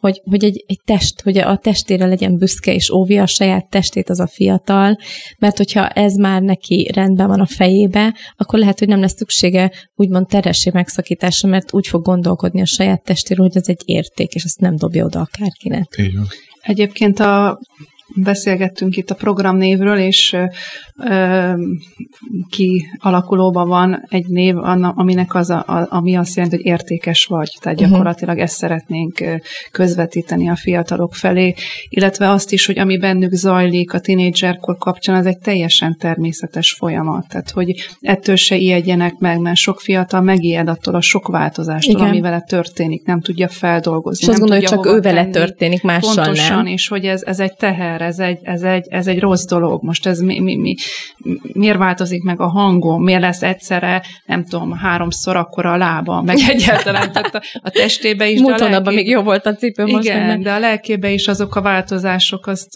hogy, 0.00 0.20
hogy 0.24 0.44
egy, 0.44 0.64
egy 0.66 0.80
test, 0.84 1.20
hogy 1.20 1.38
a 1.38 1.56
testére 1.56 2.06
legyen 2.06 2.36
büszke, 2.36 2.74
és 2.74 2.90
óvja 2.90 3.22
a 3.22 3.26
saját 3.26 3.68
testét 3.68 4.10
az 4.10 4.20
a 4.20 4.26
fiatal, 4.26 4.96
mert 5.38 5.56
hogyha 5.56 5.88
ez 5.88 6.14
már 6.14 6.42
neki 6.42 6.90
rendben 6.94 7.28
van 7.28 7.40
a 7.40 7.46
fejébe, 7.46 8.14
akkor 8.36 8.58
lehet, 8.58 8.78
hogy 8.78 8.88
nem 8.88 9.00
lesz 9.00 9.16
szüksége 9.16 9.72
úgymond 9.94 10.26
teressé 10.26 10.70
megszakításra, 10.72 11.48
mert 11.48 11.74
úgy 11.74 11.86
fog 11.86 12.02
gondolkodni 12.02 12.60
a 12.60 12.66
saját 12.66 13.02
testéről, 13.02 13.46
hogy 13.46 13.56
ez 13.56 13.68
egy 13.68 13.82
érték, 13.84 14.32
és 14.32 14.44
ezt 14.44 14.60
nem 14.60 14.76
dobja 14.76 15.04
oda 15.04 15.20
akárkinek. 15.20 15.94
Így 15.96 16.18
Egyébként 16.62 17.20
a 17.20 17.58
beszélgettünk 18.16 18.96
itt 18.96 19.10
a 19.10 19.14
programnévről, 19.14 19.98
és 19.98 20.36
kialakulóban 22.50 23.68
van 23.68 24.04
egy 24.08 24.26
név, 24.26 24.56
aminek 24.56 25.34
az, 25.34 25.50
a, 25.50 25.64
a, 25.66 25.86
ami 25.88 26.16
azt 26.16 26.36
jelenti, 26.36 26.56
hogy 26.56 26.66
értékes 26.66 27.24
vagy. 27.24 27.56
Tehát 27.60 27.78
uh-huh. 27.78 27.92
gyakorlatilag 27.92 28.38
ezt 28.38 28.56
szeretnénk 28.56 29.24
közvetíteni 29.70 30.48
a 30.48 30.56
fiatalok 30.56 31.14
felé, 31.14 31.54
illetve 31.88 32.30
azt 32.30 32.52
is, 32.52 32.66
hogy 32.66 32.78
ami 32.78 32.98
bennük 32.98 33.32
zajlik 33.32 33.92
a 33.92 34.00
tinédzserkor 34.00 34.76
kapcsán, 34.76 35.16
az 35.16 35.26
egy 35.26 35.38
teljesen 35.38 35.96
természetes 35.98 36.72
folyamat. 36.72 37.28
Tehát, 37.28 37.50
hogy 37.50 37.74
ettől 38.00 38.36
se 38.36 38.56
ijedjenek 38.56 39.18
meg, 39.18 39.38
mert 39.38 39.56
sok 39.56 39.80
fiatal 39.80 40.20
megijed 40.20 40.68
attól 40.68 40.94
a 40.94 41.00
sok 41.00 41.28
változástól, 41.28 41.94
Igen. 41.94 42.08
ami 42.08 42.20
vele 42.20 42.40
történik, 42.40 43.04
nem 43.04 43.20
tudja 43.20 43.48
feldolgozni. 43.48 44.24
És 44.24 44.28
azt 44.28 44.38
gondolja, 44.38 44.68
hogy 44.68 44.78
csak 44.78 44.94
ő 44.94 45.00
vele 45.00 45.26
történik, 45.26 45.82
mással 45.82 46.24
Pontosan, 46.24 46.56
nem. 46.56 46.66
és 46.66 46.88
hogy 46.88 47.04
ez, 47.04 47.22
ez 47.22 47.40
egy 47.40 47.54
teher, 47.54 48.00
ez 48.00 48.18
egy, 48.18 48.38
ez 48.42 48.62
egy, 48.62 48.86
ez 48.88 49.06
egy 49.06 49.20
rossz 49.20 49.44
dolog. 49.44 49.82
Most 49.82 50.06
ez 50.06 50.18
mi, 50.18 50.40
mi, 50.40 50.56
mi, 50.56 50.74
miért 51.52 51.78
változik 51.78 52.22
meg 52.22 52.40
a 52.40 52.48
hangom, 52.48 53.02
miért 53.02 53.20
lesz 53.20 53.42
egyszerre, 53.42 54.02
nem 54.26 54.44
tudom, 54.44 54.72
háromszor 54.72 55.36
akkor 55.36 55.66
a 55.66 55.76
lába, 55.76 56.22
meg 56.22 56.38
egyáltalán 56.48 57.12
tehát 57.12 57.34
a, 57.34 57.42
a 57.62 57.70
testébe 57.70 58.28
is. 58.28 58.40
Múlt 58.40 58.60
lelké... 58.60 58.94
még 58.94 59.08
jó 59.08 59.22
volt 59.22 59.46
a 59.46 59.54
cipő 59.54 59.84
most. 59.84 60.04
Igen, 60.04 60.42
de 60.42 60.52
a 60.52 60.58
lelkébe 60.58 61.10
is 61.10 61.28
azok 61.28 61.56
a 61.56 61.62
változások, 61.62 62.46
azt 62.46 62.68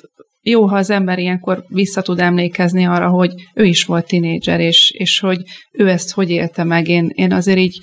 jó, 0.49 0.67
ha 0.67 0.77
az 0.77 0.91
ember 0.91 1.19
ilyenkor 1.19 1.65
vissza 1.69 2.03
tud 2.03 2.21
emlékezni 2.21 2.87
arra, 2.87 3.09
hogy 3.09 3.33
ő 3.55 3.65
is 3.65 3.85
volt 3.85 4.07
tinédzser, 4.07 4.61
és, 4.61 4.91
és 4.91 5.19
hogy 5.19 5.43
ő 5.73 5.89
ezt 5.89 6.13
hogy 6.13 6.31
élte 6.31 6.65
meg. 6.65 6.89
Én, 6.89 7.11
én 7.15 7.33
azért 7.33 7.59
így 7.59 7.79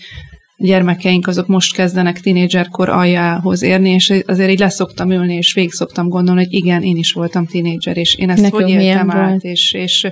gyermekeink 0.65 1.27
azok 1.27 1.47
most 1.47 1.75
kezdenek 1.75 2.19
tinédzserkor 2.19 2.89
aljához 2.89 3.63
érni, 3.63 3.89
és 3.89 4.13
azért 4.25 4.49
így 4.49 4.59
leszoktam 4.59 5.11
ülni, 5.11 5.35
és 5.35 5.53
végig 5.53 5.71
szoktam 5.71 6.09
gondolni, 6.09 6.43
hogy 6.43 6.53
igen, 6.53 6.83
én 6.83 6.97
is 6.97 7.11
voltam 7.11 7.45
tinédzser, 7.45 7.97
és 7.97 8.15
én 8.15 8.29
ezt 8.29 8.41
Nekünk 8.41 8.61
hogy 8.63 8.71
éltem 8.71 9.11
át, 9.11 9.43
és, 9.43 9.73
és 9.73 10.07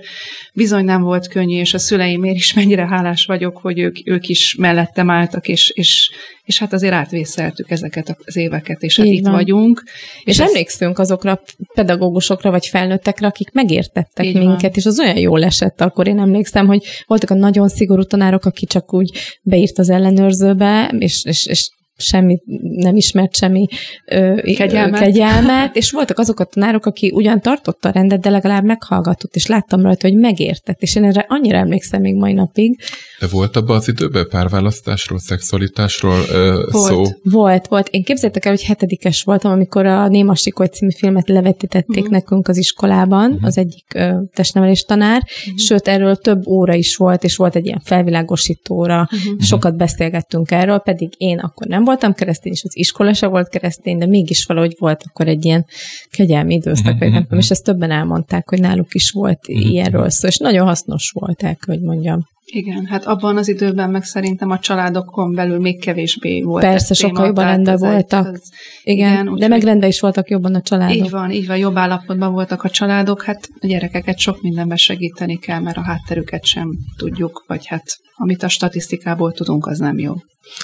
bizony 0.54 0.86
nem 0.86 1.02
volt 1.02 1.28
könnyű, 1.28 1.60
és 1.60 1.74
a 1.74 1.80
szüleimért 1.80 2.36
is 2.36 2.54
mennyire 2.54 2.88
hálás 2.88 3.26
vagyok, 3.26 3.58
hogy 3.58 3.80
ők, 3.80 3.96
ők 4.04 4.28
is 4.28 4.56
mellettem 4.56 5.10
álltak, 5.10 5.48
és, 5.48 5.70
és, 5.70 6.12
és 6.52 6.60
hát 6.60 6.74
azért 6.74 6.94
átvészeltük 6.94 7.72
ezeket 7.72 8.18
az 8.26 8.36
éveket, 8.36 8.82
és 8.84 8.98
hát 8.98 9.06
Így 9.06 9.14
itt 9.14 9.24
van. 9.24 9.32
vagyunk. 9.34 9.84
És, 10.24 10.24
és 10.24 10.40
emlékszünk 10.40 11.00
azokra 11.00 11.32
a 11.32 11.42
pedagógusokra, 11.74 12.52
vagy 12.52 12.66
felnőttekre, 12.66 13.28
akik 13.28 13.52
megértettek 13.52 14.26
Így 14.26 14.38
minket, 14.38 14.62
van. 14.62 14.72
és 14.74 14.86
az 14.86 15.00
olyan 15.00 15.18
jól 15.18 15.44
esett 15.44 15.82
akkor. 15.82 16.08
Én 16.08 16.20
emlékszem, 16.20 16.68
hogy 16.68 16.84
voltak 17.08 17.30
a 17.30 17.34
nagyon 17.34 17.70
szigorú 17.70 18.04
tanárok, 18.04 18.46
aki 18.46 18.66
csak 18.66 18.94
úgy 18.94 19.12
beírt 19.42 19.80
az 19.80 19.90
ellenőrzőbe, 19.90 20.96
és, 20.98 21.26
és, 21.26 21.46
és 21.46 21.70
semmi, 22.02 22.42
nem 22.76 22.96
ismert 22.96 23.36
semmi 23.36 23.68
ö, 24.06 24.42
kegyelmet. 24.56 25.00
kegyelmet, 25.00 25.76
és 25.82 25.92
voltak 25.92 26.20
azok 26.20 26.40
a 26.40 26.44
tanárok, 26.44 26.86
aki 26.86 27.12
ugyan 27.14 27.42
tartotta 27.42 27.90
a 27.90 27.92
rendet, 27.92 28.20
de 28.20 28.30
legalább 28.30 28.64
meghallgatott, 28.64 29.36
és 29.36 29.46
láttam 29.46 29.82
rajta, 29.82 30.08
hogy 30.08 30.18
megértett, 30.18 30.82
és 30.82 30.96
én 30.96 31.04
erre 31.04 31.26
annyira 31.28 31.58
emlékszem 31.58 32.02
még 32.02 32.16
mai 32.16 32.34
napig. 32.34 32.80
De 33.20 33.28
volt 33.28 33.56
abban 33.56 33.76
az 33.76 33.88
időben 33.88 34.28
párválasztásról, 34.30 35.20
szexualitásról 35.20 36.20
ö, 36.32 36.68
volt, 36.72 36.86
szó? 36.86 37.04
Volt, 37.24 37.68
volt. 37.68 37.88
Én 37.88 38.04
képzeljétek 38.04 38.46
el, 38.46 38.52
hogy 38.52 38.64
hetedikes 38.64 39.24
voltam, 39.24 39.52
amikor 39.52 39.86
a 39.86 40.08
Néma 40.08 40.36
Sikoly 40.36 40.68
című 40.68 40.92
filmet 40.92 41.30
levetítették 41.30 41.98
uh-huh. 41.98 42.12
nekünk 42.12 42.48
az 42.48 42.58
iskolában, 42.58 43.32
uh-huh. 43.32 43.46
az 43.46 43.58
egyik 43.58 43.86
ö, 43.96 44.14
testnevelés 44.34 44.82
tanár, 44.82 45.22
uh-huh. 45.22 45.58
sőt, 45.58 45.88
erről 45.88 46.16
több 46.16 46.48
óra 46.48 46.74
is 46.74 46.96
volt, 46.96 47.24
és 47.24 47.36
volt 47.36 47.56
egy 47.56 47.66
ilyen 47.66 47.82
felvilágosítóra, 47.84 49.10
uh-huh. 49.12 49.42
sokat 49.42 49.78
beszélgettünk 49.78 50.52
erről, 50.52 50.78
pedig 50.78 51.14
én 51.18 51.40
akkor 51.40 51.68
nem 51.68 51.84
voltam 51.92 52.14
keresztény, 52.14 52.52
és 52.52 52.64
az 52.64 52.78
iskola 52.78 53.14
se 53.14 53.28
volt 53.28 53.50
keresztény, 53.50 53.98
de 53.98 54.06
mégis 54.06 54.46
valahogy 54.46 54.76
volt 54.80 55.04
akkor 55.10 55.28
egy 55.28 55.46
ilyen 55.46 55.66
kegyelmi 56.12 56.54
időszak, 56.54 57.00
vagy 57.00 57.12
nem 57.12 57.24
tudom, 57.24 57.40
és 57.40 57.50
ezt 57.50 57.64
többen 57.64 57.92
elmondták, 57.92 58.50
hogy 58.50 58.60
náluk 58.60 58.94
is 58.94 59.12
volt 59.12 59.40
uh-huh. 59.48 59.72
ilyenről 59.72 60.10
szó, 60.10 60.28
és 60.28 60.38
nagyon 60.38 60.66
hasznos 60.66 61.12
volt 61.14 61.44
el, 61.44 61.58
hogy 61.66 61.82
mondjam. 61.82 62.28
Igen, 62.54 62.86
hát 62.86 63.06
abban 63.06 63.38
az 63.38 63.48
időben 63.48 63.90
meg 63.90 64.04
szerintem 64.04 64.50
a 64.50 64.60
családokon 64.60 65.34
belül 65.36 65.60
még 65.60 65.82
kevésbé 65.82 66.42
volt. 66.42 66.64
Persze, 66.64 66.94
sokkal 66.94 67.26
jobban 67.26 67.46
rendben 67.46 67.78
voltak. 67.78 68.28
Az, 68.28 68.52
igen, 68.84 69.12
igen 69.12 69.36
de 69.36 69.48
meg 69.48 69.64
rendben 69.64 69.90
is 69.90 70.00
voltak 70.00 70.30
jobban 70.30 70.56
a 70.56 70.62
családok. 70.62 70.96
Így 70.96 71.10
van, 71.10 71.32
így 71.32 71.48
van, 71.48 71.58
jobb 71.58 71.78
állapotban 71.78 72.32
voltak 72.32 72.64
a 72.64 72.70
családok, 72.70 73.24
hát 73.24 73.50
a 73.60 73.68
gyerekeket 73.68 74.18
sok 74.18 74.42
mindenben 74.42 74.78
segíteni 74.78 75.38
kell, 75.38 75.60
mert 75.60 75.78
a 75.78 75.84
hátterüket 75.84 76.46
sem 76.46 76.68
tudjuk, 76.98 77.44
vagy 77.48 77.66
hát 77.66 77.84
amit 78.16 78.44
a 78.44 78.50
statisztikából 78.50 79.32
tudunk, 79.32 79.66
az 79.66 79.80
nem 79.80 79.98
jó. 79.98 80.14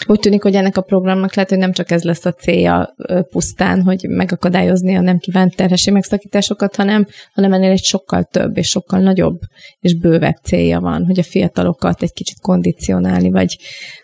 Úgy 0.06 0.19
tűnik, 0.19 0.43
hogy 0.43 0.56
ennek 0.56 0.78
a 0.78 0.82
programnak 0.82 1.34
lehet, 1.34 1.50
hogy 1.50 1.60
nem 1.60 1.71
csak 1.71 1.91
ez 1.91 2.04
lesz 2.04 2.26
a 2.26 2.32
célja 2.32 2.95
pusztán, 3.30 3.82
hogy 3.82 4.06
megakadályozni 4.10 4.95
a 4.95 5.02
nem 5.02 5.17
kívánt 5.17 5.56
terhesi 5.56 5.91
megszakításokat, 5.91 6.76
hanem, 6.76 7.08
hanem 7.34 7.54
ennél 7.54 7.71
egy 7.71 7.84
sokkal 7.84 8.23
több 8.23 8.58
és 8.58 8.67
sokkal 8.67 9.00
nagyobb 9.00 9.39
és 9.80 9.97
bővebb 9.97 10.36
célja 10.43 10.80
van, 10.80 11.06
hogy 11.06 11.19
a 11.19 11.23
fiatalokat 11.77 12.01
egy 12.01 12.13
kicsit 12.13 12.39
kondicionálni, 12.41 13.29
vagy 13.29 13.57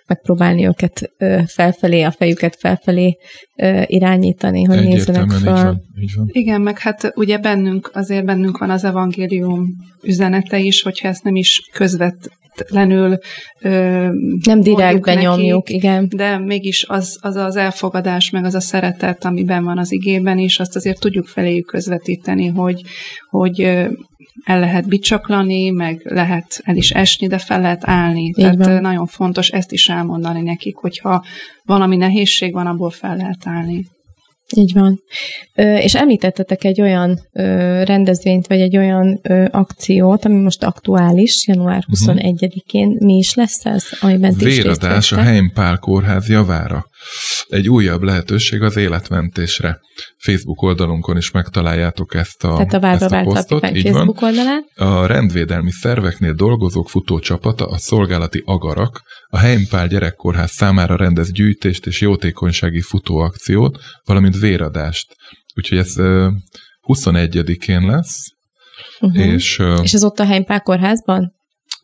megpróbálni 0.07 0.65
őket 0.65 1.11
felfelé, 1.45 2.01
a 2.01 2.11
fejüket 2.11 2.55
felfelé 2.55 3.17
irányítani, 3.85 4.63
hogy 4.63 4.83
nézzenek 4.83 5.31
fel. 5.31 5.39
Így 5.39 5.63
van, 5.63 5.81
így 5.99 6.13
van. 6.15 6.29
Igen, 6.31 6.61
meg 6.61 6.79
hát 6.79 7.11
ugye 7.15 7.37
bennünk, 7.37 7.91
azért 7.93 8.25
bennünk 8.25 8.57
van 8.57 8.69
az 8.69 8.83
evangélium 8.83 9.67
üzenete 10.01 10.59
is, 10.59 10.81
hogyha 10.81 11.07
ezt 11.07 11.23
nem 11.23 11.35
is 11.35 11.69
közvet 11.73 12.29
feltétlenül 12.55 13.17
ö, 13.61 13.69
nem 14.43 14.61
direkt 14.61 15.01
benyomjuk, 15.01 15.67
nekik, 15.67 15.75
igen. 15.75 16.07
De 16.15 16.37
mégis 16.37 16.85
az, 16.87 17.17
az 17.21 17.35
az 17.35 17.55
elfogadás, 17.55 18.29
meg 18.29 18.45
az 18.45 18.55
a 18.55 18.59
szeretet, 18.59 19.25
amiben 19.25 19.63
van 19.63 19.77
az 19.77 19.91
igében 19.91 20.37
is, 20.37 20.59
azt 20.59 20.75
azért 20.75 20.99
tudjuk 20.99 21.27
feléjük 21.27 21.65
közvetíteni, 21.65 22.47
hogy, 22.47 22.81
hogy 23.29 23.59
el 24.43 24.59
lehet 24.59 24.87
bicsaklani, 24.87 25.69
meg 25.69 26.01
lehet 26.03 26.61
el 26.63 26.75
is 26.75 26.91
esni, 26.91 27.27
de 27.27 27.37
fel 27.37 27.61
lehet 27.61 27.81
állni. 27.83 28.21
Így 28.21 28.33
Tehát 28.33 28.55
van. 28.65 28.81
nagyon 28.81 29.05
fontos 29.05 29.49
ezt 29.49 29.71
is 29.71 29.89
elmondani 29.89 30.41
nekik, 30.41 30.75
hogyha 30.75 31.23
valami 31.65 31.95
nehézség 31.95 32.53
van, 32.53 32.67
abból 32.67 32.89
fel 32.91 33.15
lehet 33.15 33.41
állni. 33.43 33.85
Így 34.55 34.73
van. 34.73 34.99
És 35.55 35.95
említettetek 35.95 36.63
egy 36.63 36.81
olyan 36.81 37.19
rendezvényt, 37.83 38.47
vagy 38.47 38.61
egy 38.61 38.77
olyan 38.77 39.21
akciót, 39.51 40.25
ami 40.25 40.39
most 40.39 40.63
aktuális, 40.63 41.47
január 41.47 41.83
21-én. 41.91 42.87
Mhm. 42.87 43.05
Mi 43.05 43.17
is 43.17 43.33
lesz 43.33 43.65
ez, 43.65 43.85
amiben 43.99 44.33
Véradás 44.37 45.11
a 45.11 45.21
Heimpál 45.21 45.77
kórház 45.77 46.29
javára. 46.29 46.85
Egy 47.47 47.69
újabb 47.69 48.01
lehetőség 48.01 48.61
az 48.61 48.77
életmentésre. 48.77 49.79
Facebook 50.17 50.61
oldalunkon 50.61 51.17
is 51.17 51.31
megtaláljátok 51.31 52.15
ezt 52.15 52.43
a, 52.43 52.65
Tehát 52.65 52.73
a 52.73 52.87
ezt 52.87 53.13
a 53.13 53.23
posztot. 53.23 53.69
Így 53.75 53.81
Facebook 53.81 54.19
van. 54.19 54.29
oldalán. 54.29 54.65
A 54.75 55.05
rendvédelmi 55.05 55.71
szerveknél 55.71 56.33
dolgozók 56.33 56.89
futócsapata, 56.89 57.65
a 57.65 57.77
szolgálati 57.77 58.41
agarak, 58.45 59.01
a 59.27 59.37
Heimpál 59.37 59.87
gyerekkórház 59.87 60.51
számára 60.51 60.95
rendez 60.95 61.31
gyűjtést 61.31 61.85
és 61.85 62.01
jótékonysági 62.01 62.81
futóakciót, 62.81 63.79
valamint 64.03 64.39
véradást. 64.39 65.15
Úgyhogy 65.55 65.77
ez 65.77 65.93
21-én 66.87 67.85
lesz. 67.85 68.17
Uh-huh. 68.99 69.25
És, 69.25 69.61
és 69.81 69.93
ez 69.93 70.03
ott 70.03 70.19
a 70.19 70.25
Heimpál 70.25 70.61
kórházban? 70.61 71.33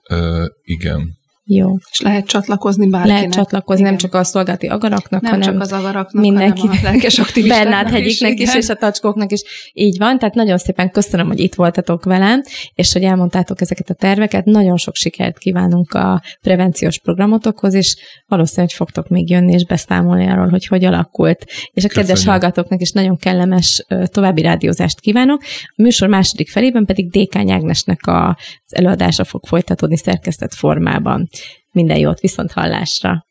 Uh, 0.10 0.46
igen. 0.62 1.19
Jó. 1.52 1.76
És 1.92 2.02
lehet 2.02 2.26
csatlakozni 2.26 2.90
bárkinek. 2.90 3.18
Lehet 3.18 3.34
csatlakozni, 3.34 3.82
Igen. 3.82 3.94
nem 3.94 4.02
csak 4.02 4.14
a 4.14 4.24
szolgálati 4.24 4.68
agaraknak, 4.68 5.22
nem 5.22 5.32
hanem 5.32 5.52
csak 5.52 5.62
az 5.62 5.72
agaraknak, 5.72 6.24
mindenki, 6.24 6.60
hanem 6.60 6.78
a 6.84 6.90
lelkes 6.90 7.20
aktivistáknak 7.20 7.90
hegyiknek 7.90 8.40
is, 8.40 8.48
is, 8.48 8.56
és 8.56 8.70
a 8.70 8.76
tacskóknak 8.76 9.32
is. 9.32 9.42
Így 9.74 9.98
van, 9.98 10.18
tehát 10.18 10.36
nagyon 10.36 10.58
szépen 10.58 10.92
köszönöm, 10.92 11.28
hogy 11.28 11.40
itt 11.40 11.56
voltatok 11.56 12.04
velem, 12.04 12.42
és 12.74 12.94
hogy 12.94 13.04
elmondtátok 13.04 13.62
ezeket 13.62 13.90
a 13.90 13.94
terveket. 13.94 14.46
Nagyon 14.46 14.78
sok 14.78 14.96
sikert 14.96 15.38
kívánunk 15.38 15.94
a 15.94 16.22
prevenciós 16.42 17.00
programotokhoz, 17.00 17.74
és 17.74 17.96
valószínűleg 18.28 18.70
fogtok 18.70 19.08
még 19.08 19.30
jönni 19.30 19.54
és 19.54 19.66
beszámolni 19.66 20.28
arról, 20.28 20.48
hogy 20.48 20.66
hogy 20.66 20.86
alakult. 20.86 21.46
És 21.74 21.84
a 21.84 21.88
kedves 21.88 22.26
hallgatóknak 22.26 22.82
is 22.82 22.92
nagyon 22.92 23.18
kellemes 23.18 23.86
további 24.06 24.42
rádiózást 24.42 25.00
kívánok. 25.00 25.42
A 25.76 25.82
műsor 25.82 26.08
második 26.08 26.50
felében 26.50 26.86
pedig 26.86 27.10
Dékány 27.10 27.52
Ágnesnek 27.52 28.00
az 28.04 28.36
előadása 28.76 29.24
fog 29.24 29.46
folytatódni 29.46 29.98
szerkesztett 29.98 30.54
formában. 30.54 31.30
Minden 31.72 31.98
jót, 31.98 32.20
viszont 32.20 32.52
hallásra! 32.52 33.29